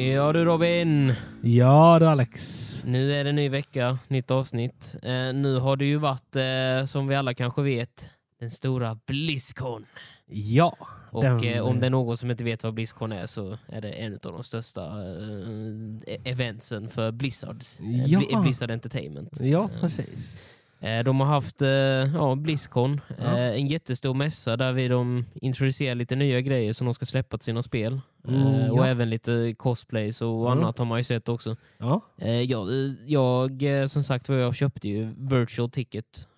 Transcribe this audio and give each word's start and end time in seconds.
Ja 0.00 0.32
du 0.32 0.44
Robin, 0.44 1.12
Ja 1.42 1.98
du 2.00 2.06
Alex. 2.06 2.82
nu 2.86 3.12
är 3.12 3.24
det 3.24 3.32
ny 3.32 3.48
vecka, 3.48 3.98
nytt 4.08 4.30
avsnitt. 4.30 4.94
Eh, 5.02 5.10
nu 5.34 5.58
har 5.58 5.76
det 5.76 5.84
ju 5.84 5.96
varit, 5.96 6.36
eh, 6.36 6.86
som 6.86 7.06
vi 7.08 7.14
alla 7.14 7.34
kanske 7.34 7.62
vet, 7.62 8.08
den 8.40 8.50
stora 8.50 8.98
Blizzcon. 9.06 9.86
Ja. 10.26 10.76
Och 11.12 11.22
den- 11.22 11.44
eh, 11.44 11.60
om 11.62 11.80
det 11.80 11.86
är 11.86 11.90
någon 11.90 12.16
som 12.16 12.30
inte 12.30 12.44
vet 12.44 12.64
vad 12.64 12.74
Blizzcon 12.74 13.12
är 13.12 13.26
så 13.26 13.58
är 13.68 13.80
det 13.80 13.90
en 13.90 14.12
av 14.12 14.18
de 14.32 14.44
största 14.44 14.82
eh, 14.86 16.32
eventsen 16.32 16.88
för 16.88 17.10
Blizzards, 17.12 17.80
eh, 17.80 18.04
Ja. 18.06 18.18
Bli- 18.18 18.36
Blizzard 18.42 18.70
Entertainment. 18.70 19.40
Ja, 19.40 19.70
Eh, 19.74 19.80
precis. 19.80 20.40
Eh, 20.80 21.04
De 21.04 21.20
har 21.20 21.26
haft 21.26 21.62
eh, 21.62 21.68
ja, 21.68 22.34
Blizzcon, 22.34 23.00
Ja. 23.18 23.24
eh, 23.38 23.54
en 23.60 23.66
jättestor 23.66 24.14
mässa 24.14 24.56
där 24.56 24.72
vi 24.72 24.88
de 24.88 25.24
introducerar 25.34 25.94
lite 25.94 26.16
nya 26.16 26.40
grejer 26.40 26.72
som 26.72 26.84
de 26.84 26.94
ska 26.94 27.06
släppa 27.06 27.38
till 27.38 27.44
sina 27.44 27.62
spel. 27.62 28.00
Mm, 28.28 28.70
Och 28.70 28.78
ja. 28.78 28.86
även 28.86 29.10
lite 29.10 29.54
cosplays 29.58 30.22
och 30.22 30.46
Mm. 30.46 30.58
annat 30.58 30.78
har 30.78 30.84
man 30.84 30.98
ju 30.98 31.04
sett 31.04 31.28
också. 31.28 31.56
Ja. 31.78 32.00
Jag, 32.46 32.66
jag 33.06 33.90
som 33.90 34.04
sagt 34.04 34.28
var 34.28 34.36
jag 34.36 34.54
köpte 34.54 34.88
ju 34.88 35.08
virtual 35.18 35.70
ticket, 35.70 36.28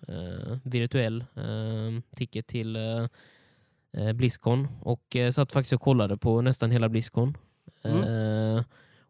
virtuell 0.63 1.23
eh, 1.35 2.01
ticket 2.15 2.47
till 2.47 2.77
Blizzcon 4.15 4.67
och 4.81 5.17
satt 5.31 5.51
faktiskt 5.51 5.73
och 5.73 5.81
kollade 5.81 6.17
på 6.17 6.41
nästan 6.41 6.71
hela 6.71 6.89
Blizzcon. 6.89 7.37
Eh, 7.83 7.91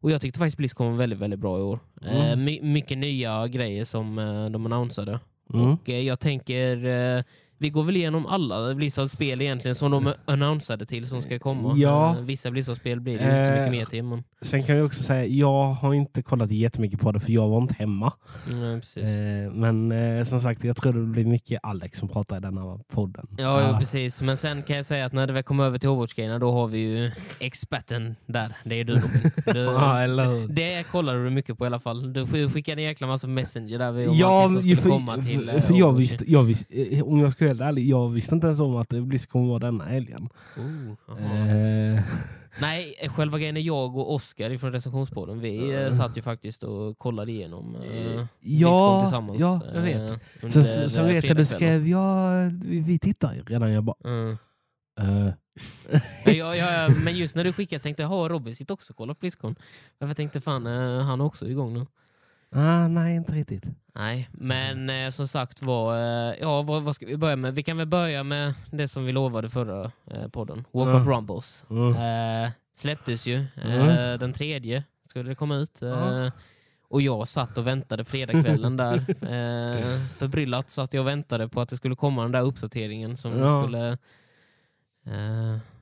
och 0.04 0.12
jag 0.12 0.22
tyckte 0.22 0.40
faktiskt 0.40 0.58
Blizzcon 0.58 0.92
var 0.92 0.98
väldigt, 0.98 1.20
väldigt 1.20 1.40
bra 1.40 1.60
i 1.60 1.62
år. 1.62 1.80
Eh, 2.02 2.26
Mm. 2.34 2.44
my- 2.46 2.62
mycket 2.62 2.98
nya 2.98 3.48
grejer 3.48 3.84
som 3.84 4.20
eh, 4.20 4.46
de 4.46 4.66
annonsade. 4.66 5.20
Mm. 5.54 5.72
Och 5.74 5.90
eh, 5.90 6.00
jag 6.00 6.20
tänker, 6.20 6.86
eh, 6.86 7.24
vi 7.58 7.70
går 7.70 7.84
väl 7.84 7.98
igenom 7.98 8.26
alla 8.26 8.76
Blizzard-spel 8.76 9.42
egentligen 9.42 9.76
som 9.76 9.92
de 9.92 10.14
annonsade 10.26 10.86
till 10.86 11.08
som 11.08 11.22
ska 11.22 11.40
komma. 11.40 11.74
Ja. 11.78 12.16
Eh, 12.18 12.22
vissa 12.22 12.52
Blizzard-spel 12.52 13.00
blir 13.00 13.18
det 13.18 13.24
inte 13.24 13.46
så 13.46 13.52
Eh, 13.52 13.60
mycket 13.60 13.72
mer 13.72 13.86
till. 13.86 14.04
Men, 14.04 14.24
Sen 14.42 14.64
kan 14.64 14.76
jag 14.78 14.86
också 14.86 15.04
säga, 15.04 15.26
jag 15.26 15.64
har 15.66 15.94
inte 15.94 16.22
kollat 16.24 16.52
jättemycket 16.52 17.00
på 17.00 17.12
det 17.12 17.20
för 17.20 17.32
jag 17.32 17.50
var 17.50 17.62
inte 17.62 17.76
hemma. 17.80 18.14
nej, 18.52 18.80
precis. 18.80 19.04
Eh, 19.04 19.52
men 19.54 19.92
eh, 19.92 20.24
som 20.26 20.42
sagt, 20.42 20.64
jag 20.64 20.76
tror 20.78 20.94
det 20.94 21.00
blir 21.06 21.26
mycket 21.26 21.60
Alex 21.64 22.00
som 22.00 22.10
pratar 22.10 22.38
i 22.38 22.40
denna 22.40 22.80
podden. 22.94 23.28
Ja, 23.38 23.62
jo, 23.62 23.76
Ah, 23.76 23.80
precis. 23.80 24.22
Men 24.22 24.38
sen 24.38 24.64
kan 24.64 24.76
jag 24.76 24.86
säga 24.86 25.06
att 25.06 25.14
när 25.14 25.28
det 25.28 25.34
väl 25.34 25.44
kommer 25.44 25.64
över 25.64 25.78
till 25.78 25.90
Overwatch-grejerna, 25.90 26.40
då 26.40 26.52
har 26.52 26.68
vi 26.68 26.78
ju 26.80 27.12
experten 27.40 28.16
där. 28.26 28.48
Det 28.64 28.76
är 28.80 28.84
du 28.84 28.94
Robin. 28.94 29.32
Du, 29.54 29.60
Ja, 29.60 30.02
eller 30.02 30.48
det 30.48 30.84
kollade 30.92 31.24
du 31.24 31.30
mycket 31.30 31.58
på 31.58 31.64
i 31.66 31.68
alla 31.68 31.80
fall. 31.80 32.14
Du 32.14 32.24
sk- 32.26 32.52
skickade 32.52 32.82
en 32.82 32.86
jäkla 32.88 33.08
massa 33.08 33.28
messenger 33.28 33.80
där 33.80 33.92
vi 33.92 34.08
om 34.08 34.16
Ja, 34.16 34.50
skulle 34.50 34.76
för, 34.76 34.90
komma 34.90 35.16
till 35.18 35.50
för, 35.50 35.58
eh, 35.58 35.62
för 35.62 35.74
jag 35.74 35.94
visste, 35.94 36.32
jag 36.32 36.44
visste, 36.44 36.96
eh, 36.96 37.04
om 37.04 37.20
jag 37.20 37.38
ska 37.44 37.48
vara 37.48 37.68
helt 37.68 37.78
ärlig, 37.78 37.88
jag 37.90 38.10
visste 38.10 38.36
inte 38.36 38.48
ens 38.48 38.60
om 38.60 38.76
att 38.76 38.90
Blizzard 38.90 39.30
kommer 39.30 39.48
vara 39.48 39.60
denna 39.60 39.84
helgen. 39.86 40.30
Oh. 40.58 41.20
Eh, 41.22 42.02
Nej, 42.62 42.96
själva 43.16 43.38
grejen 43.40 43.58
är 43.58 43.62
jag 43.62 43.98
och 43.98 44.14
Oskar 44.14 44.58
från 44.58 44.72
recensionspodden. 44.72 45.40
Vi 45.40 45.84
eh, 45.84 45.90
satt 45.90 46.18
ju 46.18 46.22
faktiskt 46.22 46.64
och 46.64 46.98
kollade 46.98 47.32
igenom 47.32 47.76
eh, 47.76 47.82
Blizzcon 47.82 48.28
ja, 48.40 49.00
tillsammans. 49.02 49.40
ja, 49.42 49.62
jag 49.74 49.82
vet. 49.82 50.12
eh, 50.12 50.18
under, 50.42 50.62
Sen, 50.62 50.90
sen 50.90 51.06
eh, 51.06 51.12
vet 51.14 51.24
jag, 51.24 51.38
du 51.38 51.46
skrev, 51.46 51.88
ja, 51.88 52.30
vi, 52.64 52.80
vi 52.80 53.00
tittar 53.00 53.44
redan. 53.48 53.72
Jag 53.72 53.84
bara, 53.84 53.96
Mm. 54.06 54.38
eh, 55.00 55.34
Men, 56.26 56.36
jag, 56.36 56.58
jag, 56.58 57.04
men 57.04 57.16
just 57.18 57.36
när 57.36 57.44
du 57.44 57.54
skickade 57.54 57.80
så 57.80 57.84
tänkte 57.84 58.04
jag, 58.04 58.10
har 58.10 58.30
Robin 58.30 58.56
sitter 58.56 58.74
också 58.74 58.94
och 58.94 58.98
kollar 58.98 59.14
på 59.14 59.20
Blizzcon? 59.20 59.56
Jag 60.00 60.18
tänkte 60.18 60.42
fan, 60.42 60.66
han 61.02 61.22
är 61.22 61.26
också 61.26 61.48
igång 61.48 61.74
nu. 61.74 61.86
Ah, 62.56 62.88
nej 62.88 63.16
inte 63.16 63.32
riktigt. 63.34 63.64
Nej, 63.96 64.30
men 64.32 64.90
eh, 64.90 65.10
som 65.10 65.28
sagt 65.28 65.62
var, 65.64 65.96
eh, 65.96 66.36
ja 66.42 66.62
vad, 66.62 66.84
vad 66.84 66.96
ska 66.96 67.06
vi 67.06 67.18
börja 67.18 67.36
med? 67.36 67.56
Vi 67.56 67.64
kan 67.64 67.78
väl 67.78 67.88
börja 67.88 68.24
med 68.24 68.54
det 68.72 68.88
som 68.88 69.06
vi 69.06 69.12
lovade 69.12 69.50
förra 69.50 69.92
eh, 70.12 70.28
podden. 70.28 70.66
Walk 70.72 70.96
of 71.02 71.08
Rumbles. 71.08 71.66
Mm. 71.70 72.52
Släpptes 72.76 73.26
ju 73.28 73.46
Mm. 73.64 74.20
den 74.20 74.34
tredje, 74.34 74.84
skulle 75.10 75.30
det 75.30 75.36
komma 75.36 75.56
ut. 75.56 75.78
Ja. 75.82 76.32
Och 76.88 77.02
jag 77.02 77.28
satt 77.28 77.58
och 77.58 77.68
väntade 77.68 78.06
fredagskvällen 78.06 78.78
där. 78.78 78.94
Eh, 79.24 80.02
förbryllat 80.18 80.70
satt 80.70 80.94
jag 80.94 81.02
och 81.02 81.08
väntade 81.08 81.48
på 81.50 81.62
att 81.62 81.70
det 81.70 81.78
skulle 81.78 81.96
komma 81.96 82.22
den 82.22 82.32
där 82.32 82.42
uppdateringen 82.42 83.18
som 83.18 83.40
Ja. 83.40 83.64
skulle 83.64 83.98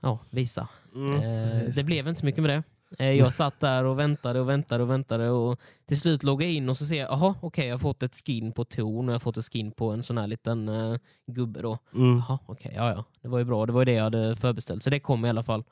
ja, 0.02 0.20
visa. 0.30 0.68
Mm, 0.96 1.72
det 1.76 1.84
blev 1.84 2.08
inte 2.08 2.20
så 2.20 2.26
mycket 2.26 2.44
med 2.44 2.50
det. 2.50 2.64
Eh, 3.00 3.12
jag 3.12 3.34
satt 3.34 3.60
där 3.60 3.84
och 3.84 4.00
väntade 4.00 4.40
och 4.40 4.50
väntade 4.50 4.84
och 4.84 4.90
väntade 4.90 5.30
och 5.30 5.60
till 5.86 6.00
slut 6.00 6.24
loggade 6.24 6.52
jag 6.52 6.56
in 6.56 6.70
och 6.70 6.78
så 6.78 6.86
ser 6.86 7.00
jag, 7.00 7.12
jaha 7.12 7.36
okej 7.42 7.68
jag 7.68 7.74
har 7.74 7.80
fått 7.80 8.04
ett 8.04 8.16
skin 8.26 8.52
på 8.52 8.66
Torn 8.66 9.10
och 9.10 9.12
jag 9.12 9.16
har 9.16 9.20
fått 9.20 9.38
ett 9.38 9.54
skin 9.54 9.72
på 9.72 9.90
en 9.90 10.04
sån 10.04 10.18
här 10.18 10.28
liten 10.28 10.70
eh, 10.70 10.98
gubbe 11.28 11.62
då. 11.62 11.78
Mm. 11.96 12.18
Jaha 12.18 12.40
okej, 12.46 12.74
ja 12.76 12.90
ja. 12.90 13.06
Det 13.22 13.28
var 13.28 13.40
ju 13.40 13.46
bra, 13.46 13.66
det 13.66 13.72
var 13.72 13.82
ju 13.82 13.86
det 13.86 13.94
jag 13.94 14.04
hade 14.04 14.36
förbeställt. 14.36 14.84
Så 14.84 14.90
det 14.90 15.00
kom 15.00 15.26
i 15.26 15.30
alla 15.30 15.44
fall. 15.44 15.64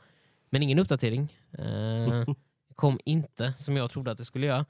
Men 0.50 0.63
ingen 0.63 0.79
uppdatering. 0.79 1.34
Eh, 1.58 2.34
kom 2.75 3.00
inte 3.06 3.53
som 3.58 3.78
jag 3.78 3.91
trodde 3.91 4.12
att 4.12 4.18
det 4.18 4.25
skulle 4.25 4.47
göra. 4.47 4.66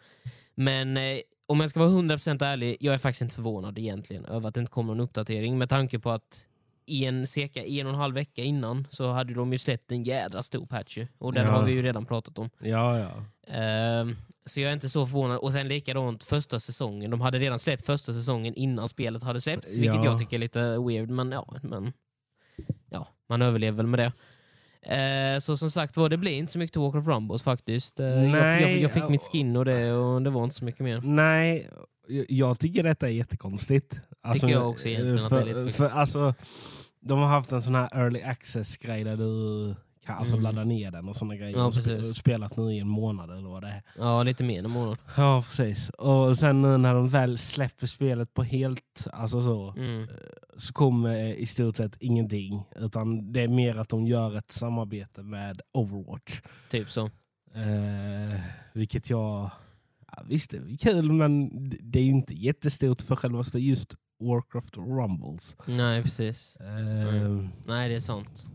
Men 0.55 0.97
eh, 0.97 1.17
om 1.45 1.59
jag 1.59 1.69
ska 1.69 1.79
vara 1.79 1.89
100% 1.89 2.43
ärlig, 2.43 2.77
jag 2.79 2.93
är 2.93 2.97
faktiskt 2.97 3.21
inte 3.21 3.35
förvånad 3.35 3.77
egentligen 3.77 4.25
över 4.25 4.47
att 4.47 4.53
det 4.53 4.59
inte 4.59 4.71
kommer 4.71 4.93
någon 4.93 5.03
uppdatering 5.03 5.57
med 5.57 5.69
tanke 5.69 5.99
på 5.99 6.11
att 6.11 6.45
i 6.89 7.05
en 7.05 7.27
cirka 7.27 7.63
en 7.65 7.85
och 7.87 7.93
en 7.93 7.99
halv 7.99 8.15
vecka 8.15 8.41
innan 8.43 8.87
så 8.89 9.11
hade 9.11 9.33
de 9.33 9.51
ju 9.51 9.57
släppt 9.57 9.91
en 9.91 10.03
jädra 10.03 10.43
stor 10.43 10.65
patch 10.65 10.97
och 11.17 11.33
den 11.33 11.45
Ja. 11.45 11.51
har 11.51 11.63
vi 11.63 11.71
ju 11.71 11.81
redan 11.83 12.05
pratat 12.05 12.39
om. 12.39 12.49
Ja, 12.59 12.99
ja. 12.99 13.11
Ehm, 13.53 14.15
så 14.45 14.59
jag 14.59 14.69
är 14.69 14.73
inte 14.73 14.89
så 14.89 15.05
förvånad. 15.05 15.37
Och 15.37 15.51
sen 15.51 15.67
likadant 15.67 16.23
första 16.23 16.59
säsongen. 16.59 17.11
De 17.11 17.21
hade 17.21 17.39
redan 17.39 17.59
släppt 17.59 17.85
första 17.85 18.13
säsongen 18.13 18.53
innan 18.53 18.89
spelet 18.89 19.23
hade 19.23 19.41
släppts, 19.41 19.77
vilket 19.77 19.95
Ja. 19.95 20.05
jag 20.05 20.19
tycker 20.19 20.37
är 20.37 20.39
lite 20.39 20.77
weird. 20.79 21.09
Men 21.09 21.31
ja, 21.31 21.55
men, 21.63 21.93
ja 22.89 23.07
man 23.29 23.41
överlever 23.41 23.77
väl 23.77 23.87
med 23.87 23.99
det. 23.99 24.11
Eh, 24.81 25.39
så 25.39 25.57
som 25.57 25.71
sagt 25.71 25.97
var, 25.97 26.09
det 26.09 26.17
blir 26.17 26.31
inte 26.31 26.51
så 26.51 26.59
mycket 26.59 26.73
till 26.73 26.81
Walk 26.81 26.95
of 26.95 27.07
Rumbles 27.07 27.43
faktiskt. 27.43 27.99
Eh, 27.99 28.05
jag, 28.07 28.61
jag, 28.61 28.77
jag 28.77 28.91
fick 28.91 29.09
mitt 29.09 29.21
skin 29.21 29.55
och 29.55 29.65
det, 29.65 29.91
och 29.93 30.21
det 30.21 30.29
var 30.29 30.43
inte 30.43 30.55
så 30.55 30.65
mycket 30.65 30.81
mer. 30.81 31.01
Nej, 31.03 31.69
jag- 32.27 32.59
tycker 32.59 32.83
detta 32.83 33.07
är 33.07 33.11
jättekonstigt. 33.11 33.99
Alltså, 34.21 34.47
Tycker 34.47 34.59
jag 34.59 34.69
också 34.69 34.87
egentligen 34.87 35.19
att 35.23 35.29
för, 35.29 35.45
det 35.45 35.51
är 35.51 35.63
lite 35.63 35.77
för, 35.77 35.89
alltså, 35.89 36.33
De 37.01 37.19
har 37.19 37.27
haft 37.27 37.51
en 37.51 37.61
sån 37.61 37.75
här 37.75 37.89
early 37.93 38.21
access-grej 38.21 39.03
där 39.03 39.17
du 39.17 39.75
kan 40.05 40.17
alltså 40.17 40.35
Mm. 40.35 40.43
ladda 40.43 40.63
ner 40.63 40.91
den 40.91 41.09
och 41.09 41.15
såna 41.15 41.35
grejer. 41.35 41.57
Ja, 41.57 41.65
och 41.65 42.15
spelat 42.15 42.57
nu 42.57 42.73
i 42.73 42.79
en 42.79 42.87
månad 42.87 43.31
eller 43.31 43.49
vad 43.49 43.63
det 43.63 43.67
är. 43.67 43.83
Ja, 43.97 44.23
lite 44.23 44.43
mer 44.43 44.59
än 44.59 44.65
en 44.65 44.71
månad. 44.71 44.97
Ja, 45.17 45.43
precis. 45.47 45.89
Och 45.89 46.37
sen 46.37 46.61
nu 46.61 46.77
när 46.77 46.93
de 46.93 47.07
väl 47.09 47.37
släpper 47.37 47.87
spelet 47.87 48.33
på 48.33 48.43
helt, 48.43 49.07
alltså 49.13 49.41
så, 49.43 49.73
Mm. 49.77 50.07
så 50.57 50.73
kommer 50.73 51.33
i 51.33 51.45
stort 51.45 51.75
sett 51.77 51.95
ingenting. 51.99 52.63
Utan 52.75 53.31
det 53.33 53.41
är 53.41 53.47
mer 53.47 53.75
att 53.75 53.89
de 53.89 54.07
gör 54.07 54.37
ett 54.37 54.51
samarbete 54.51 55.23
med 55.23 55.61
Overwatch. 55.73 56.41
Typ 56.69 56.91
så. 56.91 57.05
Eh, 57.53 58.39
vilket 58.73 59.09
jag... 59.09 59.49
Ja, 60.11 60.23
visst, 60.27 60.51
det 60.51 60.57
är 60.57 60.77
kul 60.77 61.11
men 61.11 61.49
det- 61.69 61.77
det 61.81 61.99
är 61.99 62.03
ju 62.03 62.11
inte 62.11 62.33
jättestort 62.33 63.01
för 63.01 63.15
själva 63.15 63.43
just 63.53 63.95
Warcraft 64.19 64.77
Rumbles. 64.77 65.57
Nej, 65.65 66.03
precis. 66.03 66.55
Eh, 66.55 67.45
Nej, 67.67 67.89
det 67.89 67.95
är 67.95 67.99
sant. 67.99 68.47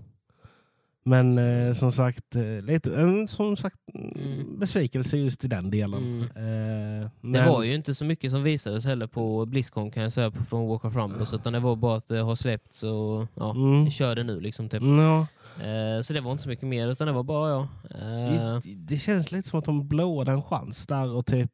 Men 1.06 1.38
eh, 1.38 1.74
som 1.74 1.92
sagt, 1.92 2.36
eh, 2.36 2.42
lite, 2.62 2.94
eh, 3.00 3.26
som 3.26 3.56
sagt 3.56 3.76
Mm. 3.94 4.58
besvikelse 4.58 5.16
just 5.16 5.44
i 5.44 5.48
den 5.48 5.70
delen. 5.70 6.02
Mm. 6.02 6.22
Eh, 6.22 7.10
Det 7.20 7.28
men- 7.28 7.48
var 7.48 7.62
ju 7.62 7.74
inte 7.74 7.94
så 7.94 8.04
mycket 8.04 8.30
som 8.30 8.42
visades 8.42 8.84
heller 8.84 9.06
på 9.06 9.46
Blizzcon 9.46 9.90
kan 9.90 10.02
jag 10.02 10.12
säga 10.12 10.30
från 10.30 10.68
Walk 10.68 10.84
of 10.84 10.96
Rumbles 10.96 11.34
utan 11.34 11.52
det 11.52 11.60
var 11.60 11.76
bara 11.76 11.96
att 11.96 12.06
det 12.08 12.18
har 12.20 12.34
släppts 12.34 12.82
och 12.82 13.26
ja, 13.34 13.50
Mm. 13.50 13.90
kör 13.90 14.14
det 14.16 14.24
nu 14.24 14.40
liksom. 14.40 14.68
Typ. 14.68 14.80
Mm, 14.82 14.98
Ja, 14.98 15.26
Eh, 15.62 16.00
så 16.02 16.12
det 16.12 16.20
var 16.20 16.32
inte 16.32 16.42
så 16.42 16.48
mycket 16.48 16.68
mer 16.68 16.88
utan 16.88 17.06
det 17.06 17.12
var 17.12 17.22
bara 17.22 17.50
ja. 17.50 17.68
Eh, 17.90 18.60
det, 18.64 18.74
det 18.76 18.98
känns 18.98 19.32
lite 19.32 19.48
som 19.48 19.58
att 19.58 19.64
de 19.64 19.88
blåade 19.88 20.32
en 20.32 20.42
chans 20.42 20.86
där 20.86 21.10
och 21.10 21.26
typ 21.26 21.50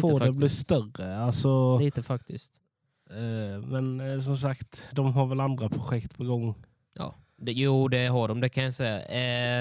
få 0.00 0.18
det 0.18 0.28
att 0.28 0.34
bli 0.34 0.48
större. 0.48 1.18
Alltså, 1.18 1.78
lite 1.78 2.02
faktiskt. 2.02 2.52
Eh, 3.10 3.60
men 3.66 4.00
eh, 4.00 4.20
som 4.20 4.38
sagt, 4.38 4.82
de 4.92 5.12
har 5.12 5.26
väl 5.26 5.40
andra 5.40 5.68
projekt 5.68 6.16
på 6.16 6.24
gång. 6.24 6.54
Det, 7.42 7.52
jo, 7.52 7.88
det 7.88 8.06
har 8.06 8.28
de, 8.28 8.40
det 8.40 8.48
kan 8.48 8.64
jag 8.64 8.74
säga. 8.74 8.98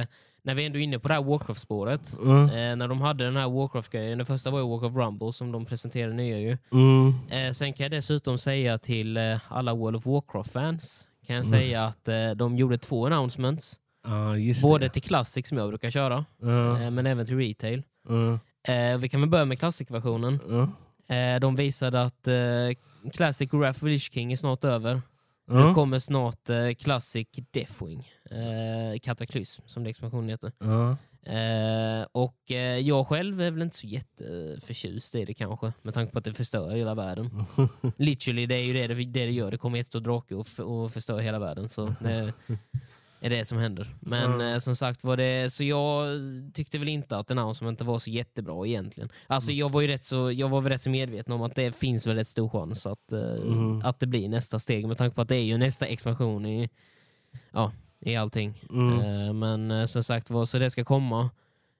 Eh, 0.01 0.07
när 0.43 0.55
vi 0.55 0.65
ändå 0.65 0.79
är 0.79 0.83
inne 0.83 0.99
på 0.99 1.07
det 1.07 1.13
här 1.13 1.23
Warcraft-spåret. 1.23 2.13
Mm. 2.23 2.43
Eh, 2.49 2.75
när 2.75 2.87
de 2.87 3.01
hade 3.01 3.23
den 3.23 3.35
här 3.37 3.49
Warcraft-grejen, 3.49 4.17
den 4.17 4.25
första 4.25 4.49
var 4.51 4.59
ju 4.59 4.65
of 4.65 4.93
Rumble 4.95 5.33
som 5.33 5.51
de 5.51 5.65
presenterade 5.65 6.13
nya 6.13 6.37
ju. 6.39 6.57
Mm. 6.71 7.13
Eh, 7.29 7.51
sen 7.53 7.73
kan 7.73 7.83
jag 7.83 7.91
dessutom 7.91 8.37
säga 8.37 8.77
till 8.77 9.17
alla 9.47 9.73
World 9.73 9.95
of 9.97 10.05
Warcraft-fans 10.05 11.07
kan 11.27 11.35
jag 11.35 11.45
Mm. 11.45 11.59
säga 11.59 11.83
att 11.85 12.09
de 12.37 12.57
gjorde 12.57 12.77
två 12.77 13.05
announcements. 13.05 13.75
Ja, 14.07 14.37
just 14.37 14.61
Både 14.61 14.85
det. 14.85 14.89
till 14.89 15.01
Classic 15.03 15.47
som 15.47 15.57
jag 15.57 15.69
brukar 15.69 15.89
köra, 15.91 16.25
Ja. 16.41 16.81
eh, 16.81 16.91
men 16.91 17.05
även 17.05 17.25
till 17.25 17.37
Retail. 17.37 17.83
Eh, 18.67 18.97
vi 18.99 19.09
kan 19.09 19.21
väl 19.21 19.29
börja 19.29 19.45
med 19.45 19.59
Classic-versionen. 19.59 20.39
Eh, 21.09 21.39
de 21.39 21.55
visade 21.55 22.01
att 22.01 22.27
eh, 22.27 23.11
Classic 23.13 23.53
Wrath 23.53 23.85
King 23.97 24.31
är 24.31 24.35
snart 24.35 24.63
över. 24.63 25.01
Nu 25.47 25.59
Ja. 25.59 25.73
kommer 25.73 25.99
snart 25.99 26.49
eh, 26.49 26.73
Classic 26.73 27.27
Deathwing. 27.51 28.11
Eh, 28.31 28.99
Kataklysm, 28.99 29.61
som 29.65 29.83
det 29.83 29.89
expansionen 29.89 30.29
heter. 30.29 30.51
Eh, 31.23 32.05
och 32.11 32.51
eh, 32.51 32.77
jag 32.79 33.07
själv 33.07 33.41
är 33.41 33.51
väl 33.51 33.61
inte 33.61 33.77
så 33.77 33.87
jätteförtjust 33.87 35.15
i 35.15 35.25
det 35.25 35.33
kanske, 35.33 35.73
med 35.81 35.93
tanke 35.93 36.11
på 36.13 36.19
att 36.19 36.25
det 36.25 36.33
förstör 36.33 36.71
hela 36.71 36.95
världen. 36.95 37.45
Literally, 37.97 38.45
det 38.45 38.55
är 38.55 38.63
ju 38.63 38.73
det 38.73 38.87
det, 38.87 38.93
det, 38.93 39.05
det 39.05 39.31
gör. 39.31 39.51
Det 39.51 39.57
kommer 39.57 39.79
ett 39.79 39.87
stor 39.87 39.99
drake 40.01 40.35
och 40.63 40.91
förstör 40.91 41.19
hela 41.19 41.39
världen. 41.39 41.69
Så 41.69 41.95
det, 41.99 42.33
är 43.21 43.29
det 43.29 43.45
som 43.45 43.57
händer. 43.57 43.95
Men 43.99 44.33
Mm. 44.33 44.53
eh, 44.53 44.59
som 44.59 44.75
sagt 44.75 45.03
var 45.03 45.17
det, 45.17 45.53
så 45.53 45.63
jag 45.63 46.07
tyckte 46.53 46.77
väl 46.77 46.87
inte 46.89 47.17
att 47.17 47.31
announcementen 47.31 47.87
var 47.87 47.99
så 47.99 48.09
jättebra 48.09 48.67
egentligen. 48.67 49.09
Alltså 49.27 49.51
jag 49.51 49.71
var 49.71 49.81
ju 49.81 49.87
rätt 49.87 50.03
så, 50.03 50.31
jag 50.31 50.49
var 50.49 50.61
väl 50.61 50.71
rätt 50.71 50.81
så 50.81 50.89
medveten 50.89 51.33
om 51.33 51.41
att 51.41 51.55
det 51.55 51.75
finns 51.75 52.07
väl 52.07 52.15
rätt 52.15 52.27
stor 52.27 52.49
chans 52.49 52.85
att, 52.85 53.11
eh, 53.11 53.19
Mm. 53.21 53.81
att 53.85 53.99
det 53.99 54.07
blir 54.07 54.29
nästa 54.29 54.59
steg 54.59 54.87
med 54.87 54.97
tanke 54.97 55.15
på 55.15 55.21
att 55.21 55.29
det 55.29 55.35
är 55.35 55.43
ju 55.43 55.57
nästa 55.57 55.85
expansion 55.85 56.45
i, 56.45 56.69
ja, 57.51 57.71
i 57.99 58.15
allting. 58.15 58.63
Mm. 58.69 58.99
Eh, 58.99 59.33
men 59.33 59.71
eh, 59.71 59.85
som 59.85 60.03
sagt 60.03 60.29
var, 60.29 60.45
så 60.45 60.59
det 60.59 60.69
ska 60.69 60.83
komma. 60.83 61.29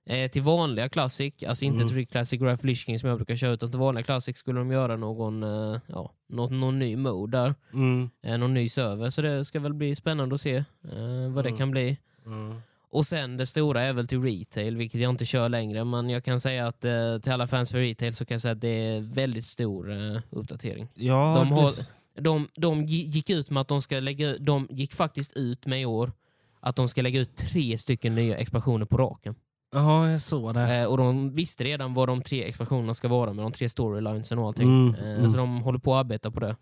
Eh, 0.09 0.29
till 0.31 0.41
vanliga 0.41 0.89
Classic, 0.89 1.33
alltså 1.47 1.65
inte 1.65 1.83
Mm. 1.83 1.87
till 1.95 2.07
Classic 2.07 2.41
Lich 2.61 2.85
King 2.85 2.99
som 2.99 3.09
jag 3.09 3.17
brukar 3.17 3.35
köra, 3.35 3.51
utan 3.53 3.69
till 3.71 3.79
vanliga 3.79 4.03
Classic 4.03 4.37
skulle 4.37 4.59
de 4.59 4.71
göra 4.71 4.95
någon, 4.97 5.43
eh, 5.43 5.79
ja, 5.87 6.11
någon, 6.29 6.59
någon 6.59 6.79
ny 6.79 6.95
mode 6.95 7.37
där. 7.37 7.55
Mm. 7.73 8.09
Eh, 8.23 8.37
någon 8.37 8.53
ny 8.53 8.69
server, 8.69 9.09
så 9.09 9.21
det 9.21 9.45
ska 9.45 9.59
väl 9.59 9.73
bli 9.73 9.95
spännande 9.95 10.35
att 10.35 10.41
se 10.41 10.55
eh, 10.55 11.29
vad 11.33 11.43
det 11.45 11.49
Mm. 11.49 11.57
kan 11.57 11.71
bli. 11.71 11.97
Mm. 12.25 12.61
Och 12.91 13.07
sen 13.07 13.37
det 13.37 13.45
stora 13.45 13.81
är 13.81 13.93
väl 13.93 14.07
till 14.07 14.21
retail, 14.23 14.77
vilket 14.77 15.01
jag 15.01 15.09
inte 15.09 15.25
kör 15.25 15.49
längre, 15.49 15.83
men 15.83 16.09
jag 16.09 16.23
kan 16.23 16.39
säga 16.39 16.67
att 16.67 16.85
eh, 16.85 17.17
till 17.19 17.31
alla 17.31 17.47
fans 17.47 17.71
för 17.71 17.77
retail 17.77 18.13
så 18.13 18.25
kan 18.25 18.35
jag 18.35 18.41
säga 18.41 18.51
att 18.51 18.61
det 18.61 18.87
är 18.87 18.99
väldigt 19.01 19.45
stor 19.45 19.91
eh, 19.91 20.21
uppdatering. 20.29 20.87
Ja, 20.93 21.35
De, 21.39 21.51
har, 21.51 21.71
det- 22.15 22.21
de, 22.21 22.47
de 22.55 22.85
gi- 22.85 23.05
gick 23.09 23.29
ut 23.29 23.49
med 23.49 23.61
att 23.61 23.67
de 23.67 23.81
ska 23.81 23.99
lägga 23.99 24.37
de 24.37 24.67
gick 24.71 24.93
faktiskt 24.93 25.33
ut 25.37 25.65
med 25.65 25.81
i 25.81 25.85
år 25.85 26.11
att 26.59 26.75
de 26.75 26.87
ska 26.87 27.01
lägga 27.01 27.19
ut 27.19 27.35
tre 27.35 27.77
stycken 27.77 28.15
nya 28.15 28.37
expansioner 28.37 28.85
på 28.85 28.97
raken. 28.97 29.35
Ja, 29.71 30.09
jag 30.09 30.21
såg 30.21 30.53
det. 30.53 30.75
Eh, 30.77 30.85
och 30.85 30.97
de 30.97 31.33
visste 31.33 31.63
redan 31.63 31.93
vad 31.93 32.07
de 32.07 32.21
tre 32.21 32.43
expansionerna 32.43 32.93
ska 32.93 33.07
vara 33.07 33.33
med 33.33 33.45
de 33.45 33.51
tre 33.51 33.69
storylinesen 33.69 34.39
och 34.39 34.47
allting. 34.47 34.67
Mm, 34.89 34.95
Eh, 34.95 35.17
mm. 35.19 35.29
Så 35.29 35.37
de 35.37 35.61
håller 35.61 35.79
på 35.79 35.95
att 35.95 35.99
arbeta 35.99 36.31
på 36.31 36.39
det. 36.39 36.55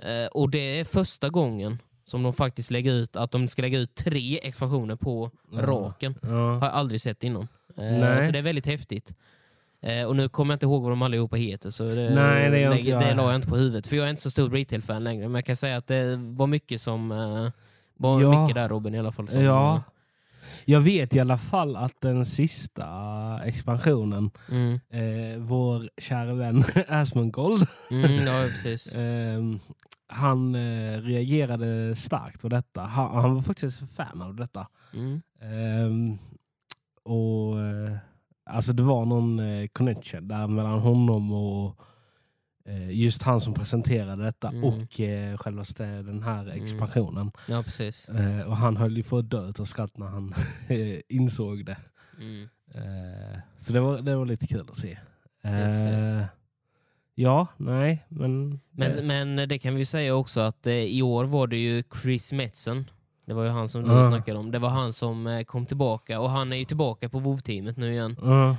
Eh, 0.00 0.26
och 0.32 0.50
det 0.50 0.80
är 0.80 0.84
första 0.84 1.28
gången 1.28 1.78
som 2.04 2.22
de 2.22 2.32
faktiskt 2.32 2.70
lägger 2.70 2.92
ut 2.92 3.16
att 3.16 3.30
de 3.30 3.48
ska 3.48 3.62
lägga 3.62 3.78
ut 3.78 3.94
tre 3.94 4.38
expansioner 4.42 4.96
på 4.96 5.30
Ja. 5.52 5.60
raken. 5.62 6.14
Ja. 6.22 6.28
Har 6.28 6.54
jag 6.66 6.74
aldrig 6.74 7.00
sett 7.00 7.24
innan. 7.24 7.48
Eh, 7.76 8.20
så 8.26 8.30
det 8.32 8.38
är 8.38 8.42
väldigt 8.42 8.66
häftigt. 8.66 9.14
Eh, 9.82 10.04
och 10.04 10.16
nu 10.16 10.28
kommer 10.28 10.52
jag 10.52 10.56
inte 10.56 10.66
ihåg 10.66 10.82
vad 10.82 10.92
de 10.92 11.02
allihopa 11.02 11.36
heter, 11.36 11.70
så 11.70 11.82
det, 11.82 12.14
Nej, 12.14 12.50
det 12.50 12.60
jag. 12.60 13.00
det 13.00 13.14
la 13.14 13.22
jag 13.26 13.34
inte 13.34 13.48
på 13.48 13.56
huvudet. 13.56 13.86
För 13.86 13.96
jag 13.96 14.06
är 14.06 14.10
inte 14.10 14.22
så 14.22 14.30
stor 14.30 14.50
retail-fan 14.50 15.04
längre, 15.04 15.22
men 15.28 15.34
jag 15.34 15.44
kan 15.46 15.56
säga 15.56 15.76
att 15.76 15.86
det 15.86 16.16
var 16.16 16.46
mycket 16.46 16.80
som... 16.80 17.12
Eh, 17.12 17.50
var 17.96 18.20
Ja. 18.20 18.42
mycket 18.42 18.54
där 18.54 18.68
Robin 18.68 18.94
i 18.94 18.98
alla 18.98 19.12
fall. 19.12 19.28
Som, 19.28 19.42
Ja. 19.42 19.82
Jag 20.64 20.80
vet 20.80 21.14
i 21.16 21.20
alla 21.20 21.38
fall 21.38 21.76
att 21.76 22.00
den 22.00 22.26
sista 22.26 22.84
expansionen, 23.44 24.30
Mm, 24.50 24.72
eh, 24.90 25.38
vår 25.38 25.90
kära 26.00 26.34
vän 26.34 26.64
Asmongold, 26.88 27.66
mm, 27.90 28.12
ja, 28.26 28.46
precis. 28.48 28.94
eh, 28.94 29.40
han 30.08 30.54
eh, 30.54 31.00
reagerade 31.00 31.96
starkt 31.96 32.40
på 32.42 32.48
detta. 32.48 32.80
Han, 32.80 33.22
han 33.22 33.34
var 33.34 33.42
faktiskt 33.42 33.78
fan 33.96 34.22
av 34.22 34.36
detta. 34.36 34.66
Mm, 34.94 35.22
Ehm, 35.42 36.18
och 37.04 37.60
eh, 37.60 37.96
alltså 38.50 38.72
det 38.72 38.82
var 38.82 39.04
någon 39.04 39.38
eh, 39.38 39.66
connection 39.68 40.28
där 40.28 40.46
mellan 40.46 40.78
honom 40.80 41.32
och 41.32 41.80
just 42.90 43.22
han 43.22 43.40
som 43.40 43.54
presenterade 43.54 44.24
detta 44.24 44.48
Mm. 44.48 44.64
och 44.64 45.00
eh, 45.00 45.36
självaste 45.36 45.84
den 45.84 46.22
här 46.22 46.48
expansionen. 46.48 47.32
ja, 47.48 47.62
precis. 47.62 48.08
Eh, 48.08 48.40
och 48.40 48.56
han 48.56 48.76
höll 48.76 48.96
ju 48.96 49.02
på 49.02 49.18
att 49.18 49.30
dö 49.30 49.52
av 49.58 49.64
skratt 49.64 49.98
när 49.98 50.06
han 50.06 50.34
eh, 50.68 51.00
insåg 51.08 51.64
det. 51.64 51.76
Mm. 52.20 52.48
Eh, 52.74 53.38
så 53.58 53.72
det 53.72 53.80
var, 53.80 53.98
det 54.02 54.16
var 54.16 54.26
lite 54.26 54.46
kul 54.46 54.66
att 54.70 54.78
se. 54.78 54.98
Eh, 55.44 56.24
ja, 57.14 57.46
nej, 57.56 58.06
men... 58.08 58.60
Men, 58.70 59.06
men 59.06 59.48
det 59.48 59.58
kan 59.58 59.74
vi 59.74 59.84
säga 59.84 60.14
också 60.14 60.40
att 60.40 60.66
eh, 60.66 60.72
i 60.74 61.02
år 61.02 61.24
var 61.24 61.46
det 61.46 61.56
ju 61.56 61.82
Chris 62.02 62.32
Metzen. 62.32 62.90
Det 63.26 63.34
var 63.34 63.44
ju 63.44 63.50
han 63.50 63.68
som 63.68 63.82
du 63.84 63.90
Ja. 63.90 64.08
snackade 64.08 64.38
om. 64.38 64.50
Det 64.50 64.58
var 64.58 64.68
han 64.68 64.92
som 64.92 65.26
eh, 65.26 65.42
kom 65.44 65.66
tillbaka 65.66 66.20
och 66.20 66.30
han 66.30 66.52
är 66.52 66.56
ju 66.56 66.64
tillbaka 66.64 67.08
på 67.08 67.18
WoW-teamet 67.20 67.76
nu 67.76 67.92
igen. 67.92 68.16
Ja, 68.22 68.48
Eh, 68.50 68.56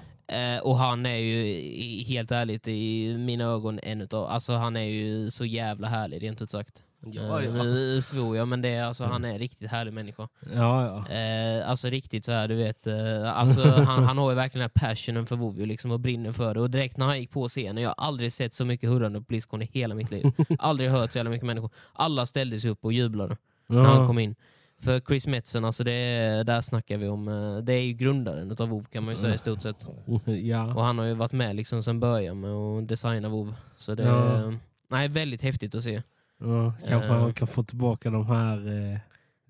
och 0.63 0.77
han 0.77 1.05
är 1.05 1.17
ju 1.17 2.03
helt 2.03 2.31
ärligt 2.31 2.67
i 2.67 3.15
mina 3.17 3.43
ögon 3.43 3.79
en 3.83 4.01
utav, 4.01 4.25
alltså 4.27 4.53
han 4.53 4.75
är 4.77 4.83
ju 4.83 5.29
så 5.31 5.45
jävla 5.45 5.87
härlig 5.87 6.23
rent 6.23 6.41
ut 6.41 6.51
sagt. 6.51 6.83
ja, 7.05 7.41
Eh, 7.41 7.45
ja. 7.45 7.63
nu 7.63 8.01
svor 8.01 8.37
jag 8.37 8.47
men 8.47 8.61
det 8.61 8.69
är, 8.69 8.83
alltså, 8.83 9.03
han 9.03 9.25
är 9.25 9.29
en 9.29 9.39
riktigt 9.39 9.71
härlig 9.71 9.93
människa. 9.93 10.27
ja, 10.55 10.85
ja. 11.09 11.15
Eh, 11.15 11.69
alltså 11.69 11.87
riktigt 11.87 12.25
så 12.25 12.31
här, 12.31 12.47
du 12.47 12.55
vet. 12.55 12.87
Eh, 12.87 13.37
alltså, 13.37 13.61
han, 13.69 14.03
han 14.03 14.17
har 14.17 14.29
ju 14.31 14.35
verkligen 14.35 14.69
den 14.69 14.71
här 14.75 14.89
passionen 14.89 15.25
för 15.25 15.35
WoW 15.35 15.67
liksom, 15.67 15.91
och 15.91 15.99
brinner 15.99 16.31
för 16.31 16.53
det. 16.53 16.59
Och 16.59 16.69
direkt 16.69 16.97
när 16.97 17.05
han 17.05 17.19
gick 17.19 17.31
på 17.31 17.47
scenen, 17.49 17.83
jag 17.83 17.89
har 17.89 18.05
aldrig 18.07 18.31
sett 18.31 18.53
så 18.53 18.65
mycket 18.65 18.89
hurrande 18.89 19.19
på 19.19 19.25
Blizzcon 19.25 19.61
i 19.61 19.69
hela 19.73 19.95
mitt 19.95 20.11
liv. 20.11 20.25
aldrig 20.59 20.89
hört 20.89 21.11
så 21.11 21.17
jävla 21.17 21.31
mycket 21.31 21.45
människor. 21.47 21.69
Alla 21.93 22.25
ställde 22.25 22.59
sig 22.59 22.69
upp 22.69 22.85
och 22.85 22.93
jublade 22.93 23.37
när 23.67 23.83
han 23.83 24.07
kom 24.07 24.19
in. 24.19 24.35
För 24.83 24.99
Chris 24.99 25.27
Metzen, 25.27 25.65
alltså 25.65 25.83
det 25.83 25.91
är, 25.91 26.43
där 26.43 26.61
snackar 26.61 26.97
vi 26.97 27.07
om, 27.07 27.27
eh, 27.27 27.57
det 27.57 27.73
är 27.73 27.81
ju 27.81 27.93
grundaren 27.93 28.51
utav 28.51 28.69
WoW 28.69 28.83
kan 28.91 29.03
man 29.03 29.13
ju 29.13 29.19
säga 29.21 29.33
i 29.33 29.37
stort 29.37 29.61
sett. 29.61 29.85
ja. 30.25 30.73
Och 30.73 30.83
han 30.83 30.97
har 30.97 31.05
ju 31.05 31.13
varit 31.13 31.31
med 31.31 31.55
liksom 31.55 31.83
sedan 31.83 31.99
början 31.99 32.39
med 32.39 32.49
att 32.51 32.87
designa 32.87 33.29
WoW. 33.29 33.53
Så 33.77 33.95
det 33.95 34.03
Ja. 34.03 34.23
är 34.23 34.57
nej, 34.89 35.07
väldigt 35.07 35.41
häftigt 35.41 35.75
att 35.75 35.83
se. 35.83 36.01
Ja, 36.39 36.73
kanske 36.87 37.09
Eh. 37.09 37.19
man 37.19 37.33
kan 37.33 37.47
få 37.47 37.63
tillbaka 37.63 38.09
de 38.09 38.27
här... 38.27 38.91
Eh, 38.93 38.97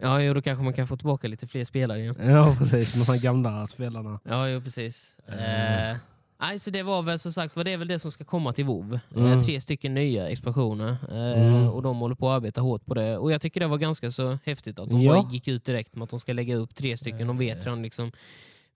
Ja, 0.01 0.21
jo, 0.21 0.33
då 0.33 0.41
kanske 0.41 0.63
man 0.63 0.73
kan 0.73 0.87
få 0.87 0.97
tillbaka 0.97 1.27
lite 1.27 1.47
fler 1.47 1.65
spelare 1.65 1.99
igen. 1.99 2.15
ja, 2.23 2.55
precis. 2.59 2.93
De 2.93 3.11
här 3.13 3.19
gamla 3.19 3.67
spelarna. 3.67 4.19
Ja, 4.23 4.47
jo, 4.49 4.61
precis. 4.61 5.17
Eh. 5.27 5.91
Eh, 5.91 5.97
nej, 6.43 6.59
så 6.59 6.69
det 6.69 6.83
var 6.83 7.01
väl 7.01 7.19
som 7.19 7.31
sagt 7.31 7.55
var 7.55 7.63
det 7.63 7.71
är 7.71 7.77
väl 7.77 7.87
det 7.87 7.99
som 7.99 8.11
ska 8.11 8.23
komma 8.23 8.53
till 8.53 8.65
WoW. 8.65 8.99
Mm. 9.15 9.31
Eh, 9.31 9.39
tre 9.43 9.61
stycken 9.61 9.93
nya 9.93 10.29
expansioner. 10.29 10.97
Eh, 11.11 11.43
Mm. 11.47 11.69
Och 11.69 11.81
de 11.81 11.97
håller 11.97 12.15
på 12.15 12.29
att 12.29 12.35
arbeta 12.35 12.61
hårt 12.61 12.85
på 12.85 12.93
det. 12.93 13.17
Och 13.17 13.31
jag 13.31 13.41
tycker 13.41 13.59
det 13.59 13.67
var 13.67 13.77
ganska 13.77 14.11
så 14.11 14.37
häftigt 14.45 14.79
att 14.79 14.89
de 14.89 15.01
Ja. 15.01 15.29
gick 15.31 15.47
ut 15.47 15.65
direkt 15.65 15.95
med 15.95 16.03
att 16.03 16.09
de 16.09 16.19
ska 16.19 16.33
lägga 16.33 16.55
upp 16.55 16.75
tre 16.75 16.97
stycken. 16.97 17.27
De 17.27 17.37
vet 17.37 17.57
Eh. 17.57 17.63
redan 17.65 17.81
liksom 17.83 18.11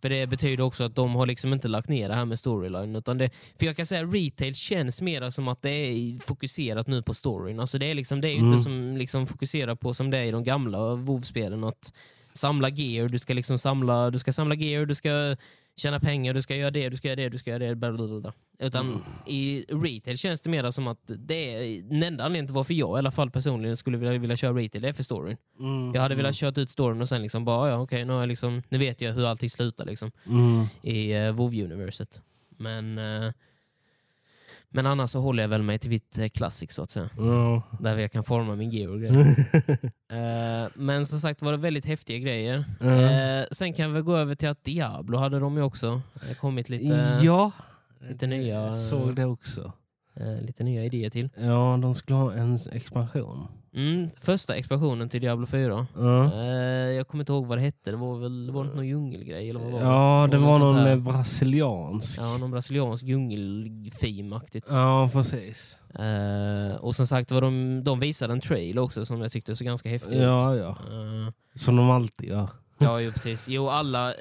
för 0.01 0.09
det 0.09 0.27
betyder 0.27 0.63
också 0.63 0.83
att 0.83 0.95
de 0.95 1.15
har 1.15 1.25
liksom 1.25 1.53
inte 1.53 1.67
lagt 1.67 1.89
ner 1.89 2.09
det 2.09 2.15
här 2.15 2.25
med 2.25 2.39
storyline. 2.39 2.95
Utan 2.95 3.17
det, 3.17 3.29
för 3.59 3.65
jag 3.65 3.75
kan 3.77 3.85
säga 3.85 4.03
retail 4.03 4.55
känns 4.55 5.01
mer 5.01 5.29
som 5.29 5.47
att 5.47 5.61
det 5.61 5.69
är 5.69 6.19
fokuserat 6.19 6.87
nu 6.87 7.01
på 7.01 7.13
storyn. 7.13 7.59
Alltså 7.59 7.77
det, 7.77 7.85
är 7.85 7.95
liksom, 7.95 8.21
det 8.21 8.29
är 8.29 8.35
Mm. 8.37 8.47
inte 8.47 8.59
som 8.63 8.97
liksom 8.97 9.27
fokuserar 9.27 9.75
på 9.75 9.93
som 9.93 10.09
det 10.09 10.17
är 10.17 10.23
i 10.23 10.31
de 10.31 10.43
gamla 10.43 10.95
WoW-spelen. 10.95 11.63
Att 11.63 11.93
samla 12.33 12.69
gear, 12.69 13.07
du 13.09 13.19
ska 13.19 13.33
liksom 13.33 13.57
samla, 13.57 14.09
du 14.11 14.19
ska 14.19 14.33
samla 14.33 14.55
gear, 14.55 14.85
du 14.85 14.95
ska 14.95 15.35
tjäna 15.77 15.99
pengar, 15.99 16.33
du 16.33 16.41
ska 16.41 16.55
göra 16.55 16.71
det, 16.71 16.89
du 16.89 16.97
ska 16.97 17.07
göra 17.07 17.15
det, 17.15 17.29
du 17.29 17.37
ska 17.37 17.49
göra 17.49 17.59
det. 17.67 17.75
Bla 17.75 17.91
bla 17.91 18.07
bla. 18.07 18.19
bla. 18.19 18.33
Utan 18.59 18.85
Mm. 18.87 18.99
i 19.27 19.65
retail 19.69 20.17
känns 20.17 20.41
det 20.41 20.49
mer 20.49 20.71
som 20.71 20.87
att 20.87 21.01
det 21.17 21.53
är 21.53 21.81
den 21.81 22.03
enda 22.03 22.23
anledningen 22.23 22.47
till 22.47 22.53
varför 22.55 22.73
jag 22.73 22.97
i 22.97 22.99
alla 22.99 23.11
fall 23.11 23.31
personligen 23.31 23.77
skulle 23.77 23.97
vilja, 23.97 24.17
vilja 24.19 24.35
köra 24.35 24.53
retail, 24.53 24.81
det 24.81 24.89
är 24.89 24.93
för 24.93 25.03
storyn. 25.03 25.37
Mm. 25.59 25.91
Jag 25.95 26.01
hade 26.01 26.15
velat 26.15 26.35
kört 26.35 26.57
ut 26.57 26.69
storyn 26.69 27.01
och 27.01 27.09
sen 27.09 27.21
liksom 27.21 27.45
bara, 27.45 27.69
ja 27.69 27.77
okej, 27.77 28.05
nu, 28.05 28.25
liksom, 28.25 28.63
nu 28.69 28.77
vet 28.77 29.01
jag 29.01 29.13
hur 29.13 29.25
allting 29.25 29.49
slutar 29.49 29.85
liksom 29.85 30.11
Mm. 30.27 30.65
i 30.81 31.13
uh, 31.15 31.33
WoW-universet. 31.33 32.21
Men, 32.57 32.97
eh, 32.97 33.31
men 34.69 34.85
annars 34.85 35.09
så 35.09 35.19
håller 35.19 35.43
jag 35.43 35.47
väl 35.49 35.61
mig 35.63 35.79
till 35.79 35.89
vitt 35.89 36.19
uh, 36.19 36.27
classic 36.29 36.71
så 36.71 36.83
att 36.83 36.89
säga. 36.91 37.09
Ja. 37.17 37.61
Där 37.79 37.97
jag 37.97 38.11
kan 38.11 38.23
forma 38.23 38.55
min 38.55 38.69
gear 38.71 38.89
och 38.91 38.99
grejer. 38.99 39.35
Eh, 40.11 40.69
men 40.73 41.05
som 41.05 41.19
sagt 41.19 41.41
var 41.41 41.51
det 41.51 41.57
väldigt 41.57 41.85
häftiga 41.85 42.17
grejer. 42.17 42.65
Ja. 42.79 42.87
Eh, 42.87 43.45
sen 43.51 43.73
kan 43.73 43.93
vi 43.93 44.01
gå 44.01 44.15
över 44.17 44.35
till 44.35 44.49
att 44.49 44.63
Diablo 44.63 45.17
hade 45.17 45.39
de 45.39 45.57
ju 45.57 45.63
också 45.63 46.01
eh, 46.29 46.35
kommit 46.37 46.69
lite, 46.69 47.19
ja. 47.23 47.51
lite 48.09 48.27
nya- 48.27 48.65
Jag 48.65 48.75
såg 48.75 49.15
det 49.15 49.25
också. 49.25 49.73
Eh, 50.19 50.41
lite 50.45 50.63
nya 50.63 50.83
idéer 50.83 51.09
till. 51.09 51.29
Ja, 51.37 51.79
de 51.81 51.95
skulle 51.95 52.15
ha 52.17 52.33
en 52.33 52.59
expansion. 52.71 53.47
Mm, 53.73 54.09
första 54.17 54.55
expansionen 54.55 55.09
till 55.09 55.21
Diablo 55.21 55.45
4. 55.45 55.87
Ja, 55.95 56.33
Eh, 56.33 56.47
jag 56.91 57.07
kommer 57.07 57.21
inte 57.21 57.31
ihåg 57.31 57.45
vad 57.47 57.57
det 57.57 57.61
hette. 57.61 57.91
Det 57.91 57.97
var 57.97 58.17
väl 58.19 58.45
det 58.47 58.51
var 58.53 58.63
inte 58.63 58.75
någon 58.75 58.87
djungelgrej? 58.87 59.49
Eller 59.49 59.59
vad 59.59 59.71
var 59.71 59.79
ja 59.81 60.27
det 60.31 60.37
var 60.37 60.59
någon 60.59 60.75
här. 60.75 60.91
eh, 60.91 60.97
brasiliansk. 60.97 62.19
Ja, 62.19 62.37
någon 62.37 62.51
brasiliansk 62.51 63.03
djungelfilmaktigt. 63.03 64.67
Ja, 64.69 65.09
precis. 65.13 65.79
Eh, 65.99 66.75
och 66.75 66.95
som 66.95 67.07
sagt 67.07 67.31
var 67.31 67.41
de, 67.41 67.83
de 67.83 67.99
visade 67.99 68.33
en 68.33 68.41
trail 68.41 68.79
också 68.79 69.05
som 69.05 69.21
jag 69.21 69.31
tyckte 69.31 69.55
så 69.55 69.63
ganska 69.63 69.89
häftig 69.89 70.15
ut. 70.15 70.21
Ja, 70.21 70.55
ja. 70.55 70.69
Eh, 70.69 71.33
Som 71.55 71.75
de 71.75 71.89
alltid 71.89 72.29
gör. 72.29 72.49
ja, 72.77 72.99
jo, 73.01 73.11
precis. 73.11 73.47
Jo, 73.47 73.69
alla... 73.69 74.13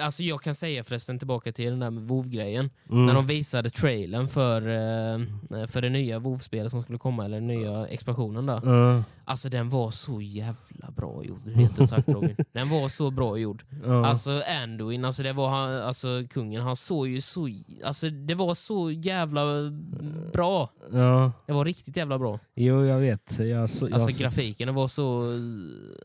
Alltså 0.00 0.22
jag 0.22 0.42
kan 0.42 0.54
säga 0.54 0.84
förresten 0.84 1.18
tillbaka 1.18 1.52
till 1.52 1.70
den 1.70 1.80
där 1.80 1.90
med 1.90 2.02
WoW-grejen. 2.02 2.70
Mm. 2.90 3.06
När 3.06 3.14
de 3.14 3.26
visade 3.26 3.70
trailern 3.70 4.28
för, 4.28 4.60
eh, 4.62 5.66
för 5.66 5.82
det 5.82 5.88
nya 5.88 6.18
WoW-spelet 6.18 6.70
som 6.70 6.82
skulle 6.82 6.98
komma, 6.98 7.24
eller 7.24 7.36
den 7.36 7.46
nya 7.46 7.86
expansionen 7.86 8.46
där. 8.46 8.60
Ja, 8.64 9.02
Alltså 9.24 9.48
den 9.48 9.68
var 9.68 9.90
så 9.90 10.20
jävla 10.20 10.90
bra 10.96 11.24
gjord, 11.24 11.40
rent 11.44 11.78
ut 11.80 11.88
sagt 11.88 12.08
Robin. 12.08 12.36
Den 12.52 12.68
var 12.68 12.88
så 12.88 13.10
bra 13.10 13.38
gjord. 13.38 13.64
ja. 13.84 14.06
Alltså 14.06 14.42
Anduin, 14.62 15.04
alltså 15.04 15.22
det 15.22 15.32
var 15.32 15.48
han, 15.48 15.82
alltså 15.82 16.22
kungen, 16.30 16.62
han 16.62 16.76
såg 16.76 17.08
ju 17.08 17.20
så, 17.20 17.48
alltså 17.84 18.10
det 18.10 18.34
var 18.34 18.54
så 18.54 18.90
jävla 18.90 19.70
bra. 20.32 20.68
ja. 20.92 21.32
Det 21.46 21.52
var 21.52 21.64
riktigt 21.64 21.96
jävla 21.96 22.18
bra. 22.18 22.38
Jo, 22.54 22.84
jag 22.84 22.98
vet. 22.98 23.38
Jag, 23.38 23.70
så, 23.70 23.84
jag, 23.84 23.94
Alltså 23.94 24.18
grafiken, 24.20 24.66
det 24.66 24.72
var 24.72 24.88
så, 24.88 25.22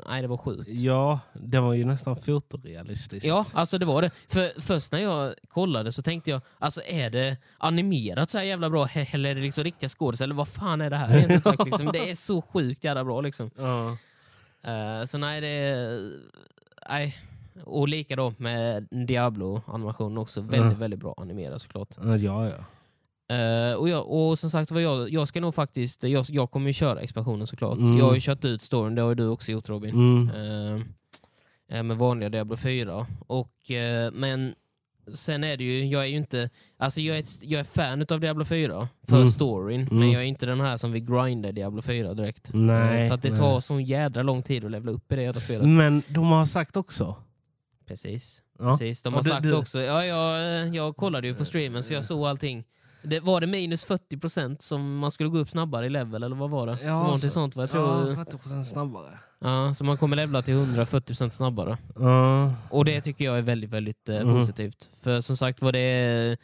nej 0.09 0.21
det 0.21 0.27
var 0.27 0.37
sjukt. 0.37 0.69
Ja, 0.71 1.19
det 1.33 1.59
var 1.59 1.73
ju 1.73 1.85
nästan 1.85 2.15
fotorealistiskt. 2.15 3.25
Ja, 3.27 3.45
alltså 3.53 3.77
det 3.77 3.85
var 3.85 4.01
det. 4.01 4.11
För 4.27 4.61
först 4.61 4.91
när 4.91 4.99
jag 4.99 5.33
kollade 5.49 5.91
så 5.91 6.01
tänkte 6.01 6.31
jag, 6.31 6.41
alltså 6.59 6.81
är 6.87 7.09
det 7.09 7.37
animerat 7.57 8.29
så 8.29 8.37
här 8.37 8.45
jävla 8.45 8.69
bra 8.69 8.87
eller 9.11 9.29
är 9.29 9.35
det 9.35 9.41
liksom 9.41 9.63
riktiga 9.63 9.89
skådespelare? 9.89 10.27
Eller 10.27 10.35
vad 10.35 10.47
fan 10.47 10.81
är 10.81 10.89
det 10.89 10.95
här? 10.97 11.39
Sagt, 11.43 11.65
liksom, 11.65 11.89
det 11.93 12.09
är 12.09 12.15
så 12.15 12.41
sjukt 12.41 12.83
jävla 12.83 13.03
bra 13.03 13.06
liksom. 13.21 13.49
Ja. 13.57 13.97
Eh, 14.63 15.05
så 15.05 15.17
nej, 15.17 15.41
det 15.41 15.47
är... 15.47 16.11
Nej. 16.89 17.17
Och 17.63 17.87
likadant 17.87 18.39
med 18.39 18.87
Diablo-animationen 18.91 20.17
också. 20.17 20.41
Väldigt, 20.41 20.59
Mm. 20.61 20.79
väldigt 20.79 20.99
bra 20.99 21.13
animerad 21.17 21.61
såklart. 21.61 21.89
Ja, 22.03 22.17
ja. 22.49 22.53
Eh, 23.35 23.73
och, 23.73 23.89
jag, 23.89 24.07
och 24.11 24.39
som 24.39 24.49
sagt, 24.49 24.71
vad 24.71 24.81
jag, 24.81 25.09
jag 25.09 25.27
ska 25.27 25.41
nog 25.41 25.55
faktiskt... 25.55 26.03
Jag, 26.03 26.25
jag 26.29 26.51
kommer 26.51 26.67
ju 26.67 26.73
köra 26.73 26.99
expansionen 27.01 27.47
såklart. 27.47 27.77
Mm. 27.77 27.97
Jag 27.97 28.05
har 28.05 28.13
ju 28.13 28.21
kört 28.21 28.45
ut 28.45 28.61
storyn, 28.61 28.95
det 28.95 29.01
har 29.01 29.09
ju 29.09 29.15
du 29.15 29.27
också 29.27 29.51
gjort 29.51 29.69
Robin. 29.69 29.95
Mm. 29.95 30.83
Eh, 31.69 31.83
med 31.83 31.97
vanliga 31.97 32.29
Diablo 32.29 32.57
4. 32.57 33.07
Och, 33.27 33.71
eh, 33.71 34.11
men 34.11 34.55
sen 35.13 35.43
är 35.43 35.57
det 35.57 35.63
ju, 35.63 35.85
jag 35.85 36.01
är 36.03 36.07
ju 36.07 36.17
inte, 36.17 36.49
alltså 36.77 37.01
jag 37.01 37.15
är, 37.15 37.19
ett, 37.19 37.43
jag 37.43 37.59
är 37.59 37.63
fan 37.63 38.05
av 38.09 38.19
Diablo 38.19 38.45
4 38.45 38.87
för 39.07 39.15
Mm. 39.15 39.29
storyn, 39.29 39.87
men 39.91 39.97
Mm. 39.97 40.11
jag 40.11 40.21
är 40.21 40.25
inte 40.27 40.45
den 40.45 40.61
här 40.61 40.77
som 40.77 40.91
vill 40.91 41.03
grinda 41.05 41.51
Diablo 41.51 41.81
4 41.81 42.13
direkt. 42.13 42.49
Nej, 42.53 43.01
Eh, 43.03 43.07
för 43.07 43.15
att 43.15 43.21
det 43.21 43.29
nej. 43.29 43.37
tar 43.37 43.59
så 43.59 43.79
jädra 43.79 44.21
lång 44.23 44.43
tid 44.43 44.65
att 44.65 44.71
levla 44.71 44.91
upp 44.91 45.11
i 45.11 45.15
det 45.15 45.21
jävla 45.21 45.41
spelet. 45.41 45.67
Men 45.67 46.03
de 46.07 46.25
har 46.31 46.45
sagt 46.45 46.77
också. 46.77 47.15
Precis. 47.87 48.43
Ja. 48.59 48.71
Precis. 48.71 49.03
De 49.03 49.13
Ja, 49.13 49.17
har 49.17 49.23
du- 49.23 49.29
sagt 49.29 49.43
du- 49.43 49.55
också, 49.55 49.79
ja, 49.81 50.05
jag, 50.05 50.67
jag 50.75 50.95
kollade 50.97 51.27
ju 51.27 51.35
på 51.35 51.45
streamen 51.45 51.83
så 51.83 51.93
jag 51.93 52.03
såg 52.05 52.27
allting. 52.27 52.63
Det, 53.03 53.19
var 53.19 53.41
det 53.41 53.47
minus 53.47 53.85
40% 53.87 54.61
som 54.61 54.97
man 54.97 55.11
skulle 55.11 55.29
gå 55.29 55.37
upp 55.37 55.49
snabbare 55.49 55.85
i 55.85 55.89
level 55.89 56.23
eller 56.23 56.35
vad 56.35 56.49
var 56.49 56.67
det? 56.67 56.73
var 56.83 57.03
någonting 57.03 57.29
så- 57.29 57.33
sånt 57.33 57.55
va? 57.55 57.63
Jag 57.63 57.69
tror, 57.71 57.83
Ja, 57.87 58.07
ja, 58.09 58.15
40% 58.15 58.63
snabbare. 58.63 59.19
Så 59.75 59.83
man 59.83 59.97
kommer 59.97 60.15
levla 60.15 60.41
till 60.41 60.53
140% 60.53 61.29
snabbare. 61.29 61.77
Ja. 61.95 62.53
Och 62.69 62.85
det 62.85 63.01
tycker 63.01 63.25
jag 63.25 63.37
är 63.37 63.41
väldigt, 63.41 63.69
väldigt 63.69 64.09
eh, 64.09 64.17
Mm. 64.17 64.35
positivt. 64.35 64.89
För 65.01 65.21
som 65.21 65.37
sagt 65.37 65.61
var 65.61 65.71
det... 65.71 66.37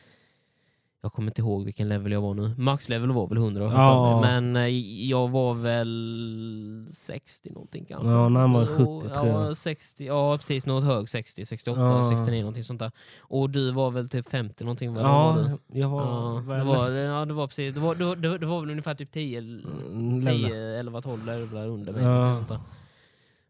Jag 1.05 1.13
kommer 1.13 1.27
inte 1.31 1.41
ihåg 1.41 1.65
vilken 1.65 1.89
level 1.89 2.11
jag 2.11 2.21
var 2.21 2.33
nu. 2.33 2.55
Maxlevel 2.57 3.11
var 3.11 3.27
väl 3.27 3.37
100 3.37 3.63
har 3.63 3.71
jag 3.71 3.79
Ja. 3.81 4.21
Men 4.21 4.55
eh, 4.55 4.67
jag 5.09 5.27
var 5.29 5.53
väl 5.53 6.87
60 6.89 7.49
någonting 7.51 7.85
kanske. 7.85 8.07
Ja, 8.09 8.29
närmare 8.29 8.63
Och- 8.63 8.69
70 8.69 9.13
tror 9.15 9.27
jag. 9.27 9.49
ja, 9.51 9.55
60, 9.55 10.05
ja, 10.05 10.37
precis. 10.37 10.65
Något 10.65 10.83
hög 10.83 11.09
60, 11.09 11.45
68, 11.45 11.81
Ja. 11.81 12.03
69 12.03 12.39
någonting 12.41 12.63
sånt 12.63 12.79
där. 12.79 12.91
Och 13.21 13.49
du 13.49 13.71
var 13.71 13.91
väl 13.91 14.09
typ 14.09 14.29
50 14.29 14.63
någonting? 14.63 14.95
Ja, 14.95 15.01
var 15.33 15.57
du? 15.71 15.79
jag 15.79 15.89
var... 15.89 16.01
Ja, 16.01 16.41
var 16.45 16.53
det 16.53 16.57
jag 16.59 16.65
var, 16.65 16.75
mest- 16.75 16.93
ja, 17.19 17.25
det 17.25 17.33
var 17.33 17.47
precis. 17.47 17.73
Det 17.73 17.79
var, 17.79 17.95
det, 17.95 18.15
det, 18.15 18.37
det 18.37 18.45
var 18.45 18.59
väl 18.61 18.69
ungefär 18.69 18.95
typ 18.95 19.11
10, 19.11 19.39
Mm, 19.39 20.25
10 20.25 20.47
lämna. 20.49 20.57
11, 20.79 21.01
12 21.01 21.25
levlar 21.25 21.67
under 21.67 21.93
mig. 21.93 22.03
Ja. 22.03 22.09
någonting 22.09 22.47
Sånt 22.47 22.49
där. 22.49 22.59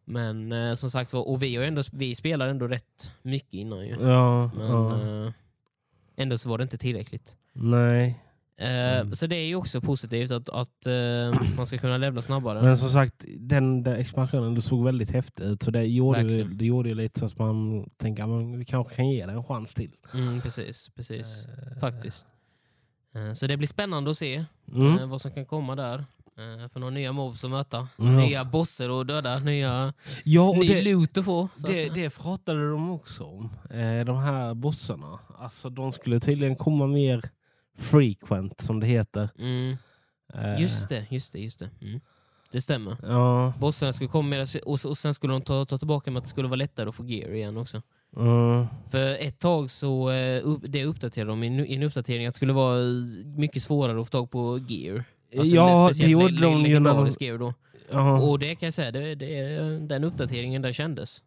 Men 0.06 0.52
eh, 0.52 0.74
som 0.74 0.90
sagt 0.92 1.14
var, 1.14 1.28
och 1.28 1.44
vi, 1.44 1.56
har 1.56 1.64
ändå, 1.64 1.82
vi 1.92 2.16
spelar 2.16 2.48
ändå 2.48 2.68
rätt 2.68 3.12
mycket 3.22 3.54
innan 3.54 3.88
ju. 3.88 3.96
Ja, 4.02 4.52
Men 4.56 4.68
ja. 4.68 5.26
eh, 5.26 5.32
ändå 6.16 6.38
så 6.38 6.50
var 6.50 6.58
det 6.58 6.62
inte 6.64 6.78
tillräckligt. 6.78 7.36
Nej. 7.54 8.20
Eh, 8.58 9.00
Mm. 9.00 9.14
Så 9.14 9.28
det 9.28 9.36
är 9.36 9.46
ju 9.46 9.56
också 9.56 9.82
positivt 9.82 10.32
att, 10.32 10.50
att 10.50 10.86
eh, 10.86 11.42
man 11.58 11.66
ska 11.66 11.78
kunna 11.78 11.98
levla 11.98 12.22
snabbare. 12.22 12.62
Men 12.62 12.78
som 12.78 12.90
sagt, 12.90 13.26
den 13.38 13.84
där 13.84 13.96
expansionen 13.96 14.56
det 14.56 14.62
såg 14.62 14.86
väldigt 14.86 15.12
häftigt 15.12 15.40
ut. 15.46 15.64
Så 15.64 15.72
det 15.72 15.84
gjorde, 15.84 16.20
ju, 16.22 16.24
Verkligen. 16.28 16.58
det 16.58 16.66
gjorde 16.66 16.90
ju 16.90 16.96
lite 16.96 17.20
så 17.20 17.26
att 17.26 17.38
man 17.40 17.90
tänker 17.98 18.24
att 18.54 18.60
vi 18.60 18.66
kanske 18.66 18.96
kan 18.96 19.10
ge 19.10 19.26
det 19.26 19.32
en 19.32 19.44
chans 19.44 19.74
till. 19.74 19.92
Mm, 20.14 20.42
precis, 20.42 20.90
precis. 20.96 21.46
Eh, 21.46 21.80
Faktiskt. 21.80 22.28
Eh, 23.16 23.34
Så 23.34 23.48
det 23.48 23.58
blir 23.58 23.68
spännande 23.68 24.12
att 24.12 24.18
se 24.18 24.46
Mm. 24.74 25.10
vad 25.10 25.22
som 25.22 25.32
kan 25.32 25.46
komma 25.46 25.76
där. 25.76 26.06
Eh, 26.38 26.70
För 26.70 26.80
några 26.80 26.94
nya 26.94 27.12
mobs 27.12 27.44
att 27.44 27.50
möta. 27.52 27.88
Ja. 27.98 28.04
Nya 28.04 28.46
bosser 28.46 29.02
att 29.02 29.08
döda. 29.08 29.40
Nya, 29.40 29.94
Ja, 30.24 30.42
och 30.42 30.58
ny 30.58 30.68
det, 30.68 30.82
loot 30.82 31.18
att 31.18 31.26
få. 31.26 31.50
så 31.58 31.68
att 31.68 31.74
det, 31.74 31.90
det 31.90 32.10
pratade 32.10 32.72
de 32.72 32.92
också 32.92 33.24
om. 33.24 33.50
Eh, 33.70 34.06
de 34.06 34.18
här 34.18 34.54
bossarna. 34.54 35.20
Alltså 35.40 35.70
de 35.70 35.92
skulle 35.92 36.20
tydligen 36.20 36.56
komma 36.56 36.88
mer 36.88 37.22
frequent 37.78 38.62
som 38.62 38.80
det 38.80 38.88
heter. 38.88 39.30
Mm, 39.40 39.78
Eh, 40.36 40.62
just 40.62 40.90
det, 40.90 41.06
just 41.10 41.34
det. 41.34 41.40
Just 41.40 41.60
det. 41.60 41.70
Mm. 41.82 42.00
Det 42.52 42.62
stämmer. 42.62 42.98
Ja. 43.04 43.54
Bossarna 43.60 43.94
skulle 43.94 44.10
komma 44.10 44.30
med, 44.30 44.48
och, 44.66 44.86
och 44.86 44.98
sen 44.98 45.14
skulle 45.14 45.34
de 45.34 45.42
ta, 45.42 45.66
ta 45.66 45.78
tillbaka 45.78 46.12
med 46.12 46.18
att 46.18 46.24
det 46.24 46.30
skulle 46.30 46.48
vara 46.48 46.56
lättare 46.56 46.90
att 46.90 46.96
få 46.96 47.06
gear 47.06 47.34
igen 47.34 47.58
också. 47.58 47.82
Mm. 48.18 48.66
För 48.92 49.12
ett 49.22 49.40
tag 49.40 49.72
så 49.72 50.12
eh, 50.12 50.44
det 50.62 50.86
uppdaterade 50.86 51.32
de 51.32 51.44
i 51.44 51.76
en 51.76 51.84
uppdatering 51.84 52.26
att 52.28 52.34
det 52.34 52.36
skulle 52.36 52.54
vara 52.54 52.78
mycket 53.38 53.64
svårare 53.64 54.02
att 54.02 54.08
få 54.08 54.12
tag 54.12 54.32
på 54.32 54.58
gear. 54.68 55.04
Alltså, 55.38 55.56
ja, 55.56 55.92
det 55.98 56.08
gjorde 56.08 56.26
de 56.28 56.36
ju 56.36 56.40
när 56.42 56.50
de... 56.50 56.64
legendarisk 56.64 57.22
gear 57.22 57.38
då. 57.38 57.54
Ja. 57.92 58.22
Och 58.22 58.40
det 58.40 58.56
kan 58.56 58.68
jag 58.68 58.74
säga, 58.74 58.92
det, 58.92 59.16
det, 59.16 59.58
den 59.80 60.04
uppdateringen 60.04 60.62
där 60.62 60.72
kändes. 60.72 61.24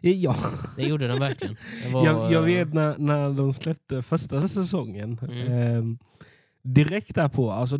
ja. 0.00 0.36
Det 0.76 0.82
gjorde 0.82 1.08
den 1.08 1.20
verkligen. 1.20 1.56
Var, 1.92 2.06
Jag, 2.06 2.32
jag 2.32 2.42
eh, 2.42 2.56
vet 2.56 2.74
när, 2.74 2.98
när 2.98 3.30
de 3.30 3.54
släppte 3.54 4.02
första 4.02 4.48
säsongen. 4.48 5.18
Mm. 5.22 5.52
ehm, 5.52 5.98
direkt 6.62 7.14
därpå, 7.14 7.50
alltså, 7.50 7.78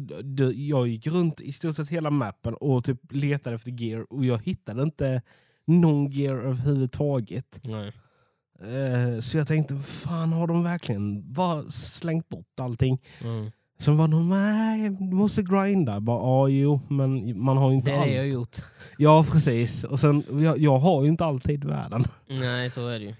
jag 0.54 0.88
gick 0.88 1.06
runt 1.06 1.40
i 1.40 1.52
stort 1.52 1.76
sett 1.76 1.88
hela 1.88 2.10
mappen 2.10 2.54
och 2.54 2.84
typ 2.84 3.00
letade 3.10 3.56
efter 3.56 3.70
gear 3.82 4.12
och 4.12 4.24
jag 4.24 4.38
hittade 4.44 4.82
inte 4.82 5.22
någon 5.66 6.10
gear 6.10 6.36
överhuvudtaget. 6.36 7.60
Nej. 7.62 7.92
Eh, 8.60 9.20
så 9.20 9.38
jag 9.38 9.48
tänkte, 9.48 9.76
fan 9.76 10.32
har 10.32 10.46
de 10.46 10.62
verkligen 10.62 11.32
bara 11.32 11.70
slängt 11.70 12.28
bort 12.28 12.60
allting? 12.60 13.02
Mm. 13.20 13.50
Sen 13.78 13.96
var 13.96 14.08
de, 14.08 14.28
nej, 14.28 14.90
du 14.90 15.16
måste 15.16 15.42
grinda. 15.42 16.00
Bara, 16.00 16.18
ja, 16.18 16.48
jo, 16.48 16.80
men 16.88 17.40
man 17.40 17.56
har 17.56 17.70
ju 17.70 17.76
inte 17.76 17.90
Det 17.90 17.96
är 17.96 18.00
allt. 18.00 18.08
det 18.08 18.14
jag 18.14 18.28
gjort. 18.28 18.56
Ja, 18.98 19.24
precis. 19.32 19.84
Och 19.84 20.00
sen, 20.00 20.24
jag, 20.42 20.58
jag 20.58 20.78
har 20.78 21.02
ju 21.02 21.08
inte 21.08 21.24
alltid 21.24 21.64
världen. 21.64 22.04
Nej, 22.26 22.70
så 22.70 22.88
är 22.88 22.98
det 22.98 23.04
ju. 23.04 23.14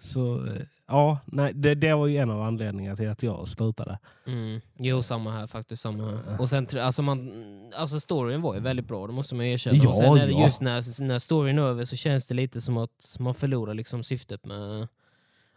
Så 0.00 0.46
eh, 0.46 0.62
ja, 0.88 1.18
nej, 1.24 1.52
det, 1.54 1.74
det 1.74 1.94
var 1.94 2.06
ju 2.06 2.16
en 2.16 2.30
av 2.30 2.42
anledningarna 2.42 2.96
till 2.96 3.08
att 3.10 3.22
jag 3.22 3.48
slutade. 3.48 3.98
Mm. 4.26 4.60
Jo, 4.78 5.02
samma 5.02 5.32
här 5.32 5.46
faktiskt. 5.46 5.82
Samma 5.82 6.04
här. 6.04 6.40
Och 6.40 6.50
sen, 6.50 6.66
alltså, 6.80 7.02
man, 7.02 7.32
alltså 7.76 8.00
storyn 8.00 8.42
var 8.42 8.54
ju 8.54 8.60
väldigt 8.60 8.88
bra, 8.88 9.06
det 9.06 9.12
måste 9.12 9.34
man 9.34 9.46
erkänna. 9.46 9.76
Ja, 9.76 9.88
och 9.88 9.96
sen 9.96 10.16
ja. 10.16 10.46
just 10.46 10.60
när, 10.60 11.02
när 11.02 11.18
storyn 11.18 11.58
är 11.58 11.62
över 11.62 11.84
så 11.84 11.96
känns 11.96 12.26
det 12.26 12.34
lite 12.34 12.60
som 12.60 12.76
att 12.76 13.16
man 13.18 13.34
förlorar 13.34 13.74
liksom 13.74 14.02
syftet 14.02 14.44
med... 14.46 14.88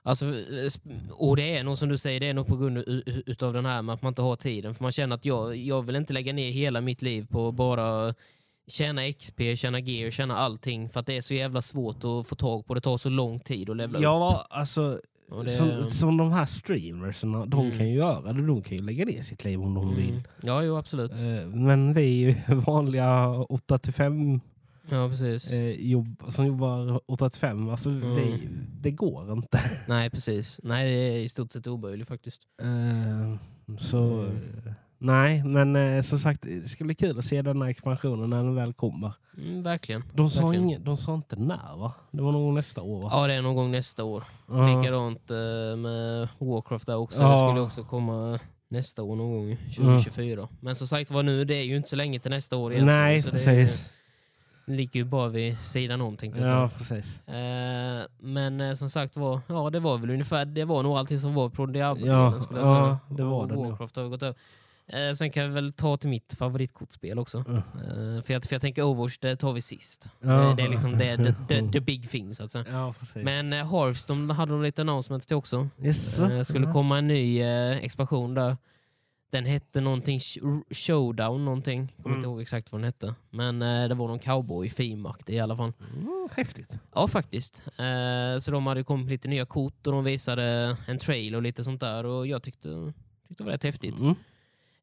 Alltså, 0.03 0.25
eh, 0.25 0.71
och 1.11 1.35
det 1.35 1.57
är 1.57 1.63
nog 1.63 1.77
som 1.77 1.89
du 1.89 1.97
säger, 1.97 2.19
det 2.19 2.27
är 2.27 2.33
nog 2.33 2.47
på 2.47 2.57
grund 2.57 2.77
utav 3.25 3.53
den 3.53 3.65
här 3.65 3.81
med 3.81 3.93
att 3.95 4.01
man 4.01 4.11
inte 4.11 4.21
har 4.21 4.35
tiden. 4.35 4.73
För 4.73 4.83
man 4.83 4.91
känner 4.91 5.15
att 5.15 5.25
jag, 5.25 5.55
jag 5.55 5.81
vill 5.85 5.95
inte 5.95 6.13
lägga 6.13 6.33
ner 6.33 6.51
hela 6.51 6.81
mitt 6.81 7.01
liv 7.01 7.27
på 7.31 7.51
bara 7.51 8.13
tjäna 8.67 9.11
XP, 9.11 9.41
tjäna 9.55 9.79
gear, 9.79 10.11
tjäna 10.11 10.37
allting. 10.37 10.89
För 10.89 10.99
att 10.99 11.05
det 11.05 11.17
är 11.17 11.21
så 11.21 11.33
jävla 11.33 11.61
svårt 11.61 11.95
att 12.03 12.27
få 12.27 12.35
tag 12.35 12.65
på. 12.67 12.73
Det 12.73 12.81
tar 12.81 12.97
så 12.97 13.09
lång 13.09 13.39
tid 13.39 13.69
att 13.69 13.77
levla 13.77 13.97
upp. 13.97 14.03
Ja, 14.03 14.47
alltså 14.49 14.99
Och 15.31 15.43
det- 15.43 15.49
som, 15.49 15.89
som 15.89 16.17
de 16.17 16.31
här 16.31 16.45
streamersna, 16.45 17.45
de 17.45 17.59
Mm. 17.65 17.77
kan 17.77 17.89
ju 17.89 17.95
göra 17.95 18.21
det. 18.33 18.47
De 18.47 18.61
kan 18.61 18.77
ju 18.77 18.83
lägga 18.83 19.05
ner 19.05 19.21
sitt 19.21 19.43
liv 19.43 19.61
om 19.61 19.73
de 19.73 19.95
vill. 19.95 20.09
Mm. 20.09 20.23
Ja, 20.41 20.63
jo 20.63 20.77
absolut. 20.77 21.11
Eh, 21.11 21.47
Men 21.47 21.93
vi 21.93 22.37
vanliga 22.47 23.29
8 23.29 23.79
till 23.79 23.93
5 23.93 24.39
Ja, 24.89 25.09
precis. 25.09 25.51
eh, 25.51 25.71
jobb, 25.71 26.23
som 26.29 26.45
jobbar 26.47 27.01
8 27.05 27.29
till 27.29 27.39
5. 27.39 27.69
Alltså 27.69 27.89
Mm. 27.89 28.15
vi, 28.15 28.49
det 28.81 28.91
går 28.91 29.31
inte. 29.33 29.59
Nej, 29.87 30.09
precis. 30.09 30.59
Nej, 30.63 30.91
det 30.91 30.97
är 30.99 31.19
i 31.19 31.29
stort 31.29 31.51
sett 31.51 31.67
omöjligt 31.67 32.07
faktiskt. 32.07 32.41
Eh, 32.61 33.35
Så 33.79 33.97
Mm. 33.97 34.73
nej, 34.97 35.43
men 35.43 35.75
eh, 35.75 36.01
som 36.01 36.19
sagt 36.19 36.41
det 36.41 36.69
ska 36.69 36.83
bli 36.83 36.95
kul 36.95 37.19
att 37.19 37.25
se 37.25 37.41
den 37.41 37.61
här 37.61 37.69
expansionen 37.69 38.29
när 38.29 38.37
den 38.43 38.55
väl 38.55 38.73
kommer. 38.73 39.13
Mm, 39.37 39.63
verkligen. 39.63 40.03
De 40.13 40.29
sa, 40.29 40.41
Verkligen. 40.41 40.65
inget, 40.65 40.85
de 40.85 40.97
sa 40.97 41.15
inte 41.15 41.35
när 41.35 41.77
va? 41.77 41.93
Det 42.11 42.21
var 42.21 42.31
nog 42.31 42.53
nästa 42.53 42.81
år 42.81 43.01
va? 43.01 43.09
Ja, 43.11 43.27
det 43.27 43.33
är 43.33 43.41
någon 43.41 43.55
gång 43.55 43.71
nästa 43.71 44.03
år. 44.03 44.23
Ja. 44.47 44.77
Likadant 44.79 45.31
eh, 45.31 45.37
med 45.77 46.27
Warcraft 46.39 46.87
där 46.87 46.95
också. 46.97 47.21
Ja. 47.21 47.31
Det 47.31 47.37
skulle 47.49 47.61
också 47.61 47.83
komma 47.83 48.39
nästa 48.69 49.03
år 49.03 49.15
någon 49.15 49.31
gång, 49.31 49.57
2024. 49.75 50.47
Men 50.59 50.75
som 50.75 50.87
sagt 50.87 51.11
var 51.11 51.23
nu, 51.23 51.45
det 51.45 51.55
är 51.55 51.63
ju 51.63 51.75
inte 51.77 51.89
så 51.89 51.95
länge 51.95 52.19
till 52.19 52.31
nästa 52.31 52.57
år 52.57 52.71
egentligen. 52.73 52.99
Nej, 52.99 53.23
precis. 53.23 53.91
Ligger 54.75 54.99
ju 54.99 55.03
bara 55.05 55.27
vid 55.27 55.57
sidan 55.65 56.01
om 56.01 56.17
tänkte 56.17 56.39
jag 56.39 56.49
Ja, 56.49 56.69
säga. 56.69 56.77
precis. 56.99 57.27
Eh, 57.27 58.05
men 58.19 58.61
eh, 58.61 58.73
som 58.73 58.89
sagt 58.89 59.17
var, 59.17 59.39
ja 59.47 59.69
det 59.69 59.79
var 59.79 59.97
väl 59.97 60.09
ungefär, 60.09 60.45
det 60.45 60.65
var 60.65 60.83
nog 60.83 60.97
allting 60.97 61.19
som 61.19 61.33
var 61.33 61.49
på 61.49 61.65
Diablo. 61.65 62.07
Ja, 62.07 62.39
skulle 62.39 62.59
jag 62.59 62.69
ja, 62.69 62.99
säga. 63.07 63.17
det 63.17 63.23
var 63.23 63.47
det. 63.47 63.55
Warcraft 63.55 63.95
har 63.95 64.03
gått 64.03 64.23
över. 64.23 64.35
Eh, 64.87 65.13
sen 65.13 65.31
kan 65.31 65.43
vi 65.43 65.49
väl 65.49 65.73
ta 65.73 65.97
till 65.97 66.09
mitt 66.09 66.33
favoritkortspel 66.37 67.19
också. 67.19 67.43
Mm. 67.47 67.57
Eh, 67.57 68.21
för, 68.23 68.33
jag, 68.33 68.43
för 68.43 68.55
jag 68.55 68.61
tänker 68.61 68.83
Overwatch, 68.83 69.17
det 69.17 69.35
tar 69.35 69.53
vi 69.53 69.61
sist. 69.61 70.09
Ja. 70.19 70.29
Det, 70.29 70.55
det 70.55 70.61
är 70.63 70.69
liksom 70.69 70.97
det, 70.97 71.17
the, 71.17 71.33
the, 71.47 71.71
the 71.73 71.79
big 71.79 72.09
thing 72.09 72.35
så 72.35 72.43
att 72.43 72.51
säga. 72.51 72.65
Ja. 72.71 72.93
Men 73.15 73.53
eh, 73.53 73.71
Hearthstone 73.71 74.33
hade 74.33 74.51
de 74.51 74.61
lite 74.63 74.81
announcement 74.81 75.27
till 75.27 75.35
också. 75.37 75.67
yes, 75.81 76.19
Eh, 76.19 76.41
skulle 76.43 76.65
ja. 76.65 76.73
komma 76.73 76.97
en 76.97 77.07
ny 77.07 77.41
eh, 77.41 77.77
expansion 77.77 78.33
där. 78.33 78.57
Den 79.31 79.45
hette 79.45 79.81
någonting 79.81 80.19
sh- 80.19 80.63
Showdown 80.73 81.45
någonting. 81.45 81.87
Kommer 81.97 82.09
Mm. 82.09 82.17
inte 82.17 82.27
ihåg 82.27 82.41
exakt 82.41 82.71
vad 82.71 82.81
den 82.81 82.85
hette. 82.85 83.15
Men 83.29 83.61
eh, 83.61 83.87
det 83.89 83.95
var 83.95 84.07
någon 84.07 84.19
cowboy 84.19 84.69
fimaktig 84.69 85.33
i 85.35 85.39
alla 85.39 85.55
fall. 85.57 85.73
Mm, 85.93 86.29
häftigt. 86.35 86.71
Ja 86.93 87.07
faktiskt. 87.07 87.63
Eh, 87.77 88.39
så 88.39 88.51
de 88.51 88.67
hade 88.67 88.83
kommit 88.83 89.07
lite 89.09 89.27
nya 89.27 89.45
kort 89.45 89.87
och 89.87 89.93
de 89.93 90.03
visade 90.03 90.77
en 90.87 90.97
trail 90.97 91.35
och 91.35 91.41
lite 91.41 91.63
sånt 91.63 91.79
där. 91.81 92.05
Och 92.05 92.27
jag 92.27 92.43
tyckte, 92.43 92.93
tyckte 93.27 93.43
det 93.43 93.43
var 93.43 93.51
rätt 93.51 93.63
häftigt. 93.63 93.99
Mm. 93.99 94.15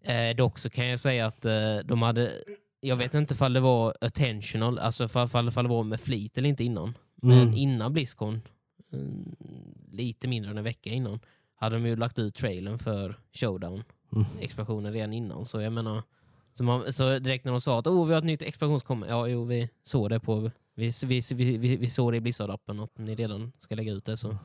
Eh, 0.02 0.36
dock 0.36 0.58
så 0.58 0.70
kan 0.70 0.86
jag 0.86 1.00
säga 1.00 1.26
att 1.26 1.44
eh, 1.44 1.76
de 1.84 2.02
hade... 2.02 2.32
Jag 2.80 2.96
vet 2.96 3.14
inte 3.14 3.34
ifall 3.34 3.52
det 3.52 3.60
var 3.60 3.94
attentional, 4.00 4.78
alltså 4.78 5.04
ifall, 5.04 5.46
det 5.46 5.62
var 5.62 5.84
med 5.84 6.00
flit 6.00 6.38
eller 6.38 6.48
inte 6.48 6.64
innan. 6.64 6.94
Men 7.22 7.40
Mm. 7.42 7.54
innan 7.54 7.92
Blizzcon, 7.92 8.40
mm, 8.92 9.36
lite 9.92 10.28
mindre 10.28 10.50
än 10.50 10.58
en 10.58 10.64
vecka 10.64 10.90
innan, 10.90 11.20
hade 11.54 11.76
de 11.76 11.86
ju 11.86 11.96
lagt 11.96 12.18
ut 12.18 12.34
trailern 12.34 12.78
för 12.78 13.18
Showdown, 13.32 13.84
Mm. 14.12 14.26
expansionen 14.40 14.92
redan 14.92 15.12
innan. 15.12 15.44
Så 15.44 15.60
jag 15.60 15.72
menar, 15.72 16.02
Så, 16.52 16.64
man, 16.64 16.92
så 16.92 17.18
direkt 17.18 17.44
när 17.44 17.52
de 17.52 17.60
sa 17.60 17.78
att 17.78 17.86
oh, 17.86 18.06
vi 18.06 18.12
har 18.12 18.18
ett 18.18 18.24
nytt 18.24 18.42
expansionskomma, 18.42 19.06
ja 19.08 19.28
jo 19.28 19.44
vi 19.44 19.68
såg 19.82 20.10
det 20.10 20.20
på 20.20 20.50
vi, 20.78 20.92
vi, 21.06 21.20
vi, 21.34 21.56
vi, 21.58 21.76
vi 21.76 21.90
såg 21.90 22.12
det 22.12 22.16
i 22.16 22.20
Blizzard-appen 22.20 22.84
att 22.84 22.98
ni 22.98 23.14
redan 23.14 23.52
ska 23.58 23.74
lägga 23.74 23.92
ut 23.92 24.04
det 24.04 24.16
så, 24.16 24.36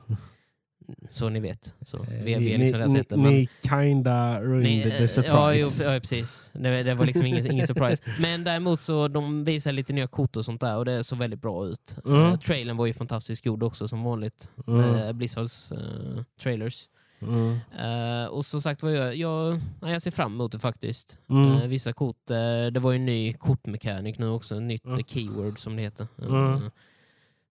så 1.10 1.28
ni 1.28 1.40
vet. 1.40 1.74
Så 1.80 2.06
vi, 2.10 2.22
vi 2.24 2.32
har 2.32 2.40
ni, 2.40 2.56
liksom 2.56 2.80
ni, 2.80 2.90
sett 2.90 3.08
det. 3.08 3.16
men- 3.16 3.32
ni 3.32 3.48
kinda 3.62 4.40
ruined 4.40 4.90
the 4.90 5.02
eh, 5.02 5.08
surprise. 5.08 5.84
Ja, 5.84 5.94
ja 5.94 6.00
precis. 6.00 6.50
Det, 6.52 6.82
det 6.82 6.94
var 6.94 7.06
liksom 7.06 7.26
ingen, 7.26 7.50
ingen 7.50 7.66
surprise. 7.66 8.02
Men 8.20 8.44
däremot 8.44 8.80
så 8.80 9.08
de 9.08 9.44
visar 9.44 9.72
lite 9.72 9.92
nya 9.92 10.06
kort 10.06 10.36
och 10.36 10.44
sånt 10.44 10.60
där 10.60 10.76
och 10.78 10.84
det 10.84 11.04
såg 11.04 11.18
väldigt 11.18 11.42
bra 11.42 11.66
ut. 11.66 11.96
Mm. 12.04 12.18
Uh, 12.18 12.38
trailern 12.38 12.76
var 12.76 12.86
ju 12.86 12.92
fantastiskt 12.92 13.46
gjord 13.46 13.62
också 13.62 13.88
som 13.88 14.02
vanligt. 14.04 14.50
Mm. 14.66 14.80
Uh, 14.80 15.12
Blizzards 15.12 15.72
eh, 15.72 16.22
trailers. 16.40 16.88
Mm. 17.20 17.58
Eh, 17.78 18.26
och 18.28 18.46
som 18.46 18.60
sagt 18.60 18.82
vad 18.82 18.92
jag, 18.92 19.16
jag, 19.16 19.60
ja, 19.80 19.90
jag 19.90 20.02
ser 20.02 20.10
fram 20.10 20.32
emot 20.34 20.52
det 20.52 20.58
faktiskt. 20.58 21.18
Mm. 21.28 21.52
Eh, 21.52 21.66
vissa 21.68 21.92
kort, 21.92 22.30
eh, 22.30 22.66
det 22.72 22.80
var 22.80 22.92
ju 22.92 22.96
en 22.96 23.06
ny 23.06 23.32
kortmekanik 23.32 24.18
nu 24.18 24.28
också, 24.28 24.54
en 24.54 24.68
nytt 24.68 24.84
Mm. 24.84 25.04
keyword 25.04 25.58
som 25.58 25.76
det 25.76 25.82
heter. 25.82 26.06
Mm. 26.22 26.70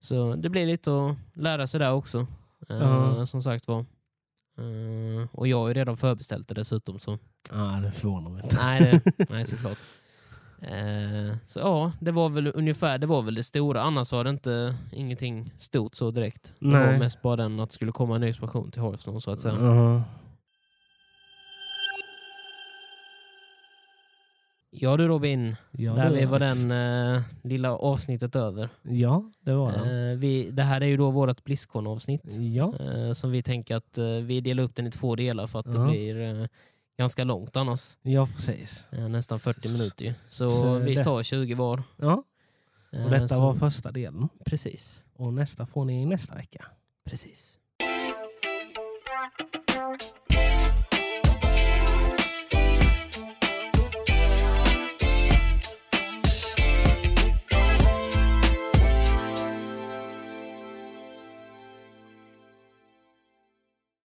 Så 0.00 0.34
det 0.34 0.48
blir 0.48 0.66
lite 0.66 0.90
att 0.90 1.16
lära 1.42 1.66
sig 1.66 1.80
där 1.80 1.92
också. 1.92 2.26
Ja. 2.68 3.26
Som 3.26 3.42
sagt 3.42 3.68
var. 3.68 3.84
Och 5.32 5.48
jag 5.48 5.58
har 5.60 5.68
ju 5.68 5.74
redan 5.74 5.96
förbeställt 5.96 6.48
det 6.48 6.54
dessutom. 6.54 6.98
Så. 6.98 7.18
Ah, 7.50 7.76
det 7.80 7.92
förvånar 7.92 8.30
mig 8.30 8.42
inte. 8.44 8.56
Nej, 8.56 9.00
det, 9.16 9.30
nej 9.30 9.46
såklart. 9.46 9.78
Eh, 10.62 11.36
så 11.44 11.58
ja, 11.60 11.92
det 12.00 12.10
var 12.12 12.28
väl 12.28 12.52
ungefär 12.54 12.98
det 12.98 13.06
var 13.06 13.22
väl 13.22 13.34
det 13.34 13.42
stora. 13.42 13.82
Annars 13.82 14.12
var 14.12 14.24
det 14.24 14.30
inte 14.30 14.74
ingenting 14.92 15.52
stort 15.56 15.94
så 15.94 16.10
direkt. 16.10 16.52
Det 16.58 16.66
var 16.66 16.86
Nej. 16.86 16.98
mest 16.98 17.22
bara 17.22 17.36
den 17.36 17.60
att 17.60 17.68
det 17.70 17.74
skulle 17.74 17.92
komma 17.92 18.14
en 18.14 18.20
ny 18.20 18.28
expansion 18.28 18.70
till 18.70 18.82
Hearthstone 18.82 19.20
så 19.20 19.30
att 19.30 19.40
säga. 19.40 19.54
Ja. 19.60 20.02
Ja 24.76 24.96
du 24.96 25.08
Robin, 25.08 25.56
Ja, 25.70 25.92
där 25.94 26.10
det 26.10 26.16
vi 26.18 26.24
var 26.24 26.38
det. 26.38 26.46
den 26.68 26.70
eh, 27.16 27.22
lilla 27.42 27.76
avsnittet 27.76 28.36
över. 28.36 28.68
Ja, 28.82 29.30
det 29.40 29.52
var 29.52 29.72
det. 29.72 30.10
Eh, 30.12 30.18
vi, 30.18 30.50
det 30.50 30.62
här 30.62 30.80
är 30.80 30.86
ju 30.86 30.96
då 30.96 31.10
vårt 31.10 31.44
Blizzcon-avsnitt. 31.44 32.36
Ja. 32.38 32.72
Eh, 32.80 33.12
som 33.12 33.30
vi 33.30 33.42
tänker 33.42 33.76
att 33.76 33.98
eh, 33.98 34.04
vi 34.06 34.40
delar 34.40 34.62
upp 34.62 34.74
den 34.74 34.86
i 34.86 34.90
två 34.90 35.16
delar 35.16 35.46
för 35.46 35.58
att 35.58 35.72
det 35.72 35.78
Ja. 35.78 35.86
blir 35.86 36.20
eh, 36.40 36.46
ganska 36.96 37.24
långt 37.24 37.56
annars. 37.56 37.96
ja, 38.02 38.28
precis. 38.36 38.86
Eh, 38.90 39.08
nästan 39.08 39.38
40 39.38 39.68
minuter 39.68 40.04
ju. 40.04 40.14
Så, 40.28 40.50
Så 40.50 40.78
vi 40.78 40.94
det- 40.94 41.04
tar 41.04 41.22
20 41.22 41.54
var. 41.54 41.82
Ja, 41.96 42.22
Eh, 42.92 43.04
och 43.04 43.10
detta 43.10 43.28
så- 43.28 43.40
var 43.40 43.54
första 43.54 43.90
delen. 43.92 44.28
Precis. 44.44 45.04
Och 45.16 45.32
nästa 45.32 45.66
får 45.66 45.84
ni 45.84 46.06
nästa 46.06 46.34
vecka. 46.34 46.64
Precis. 47.04 47.58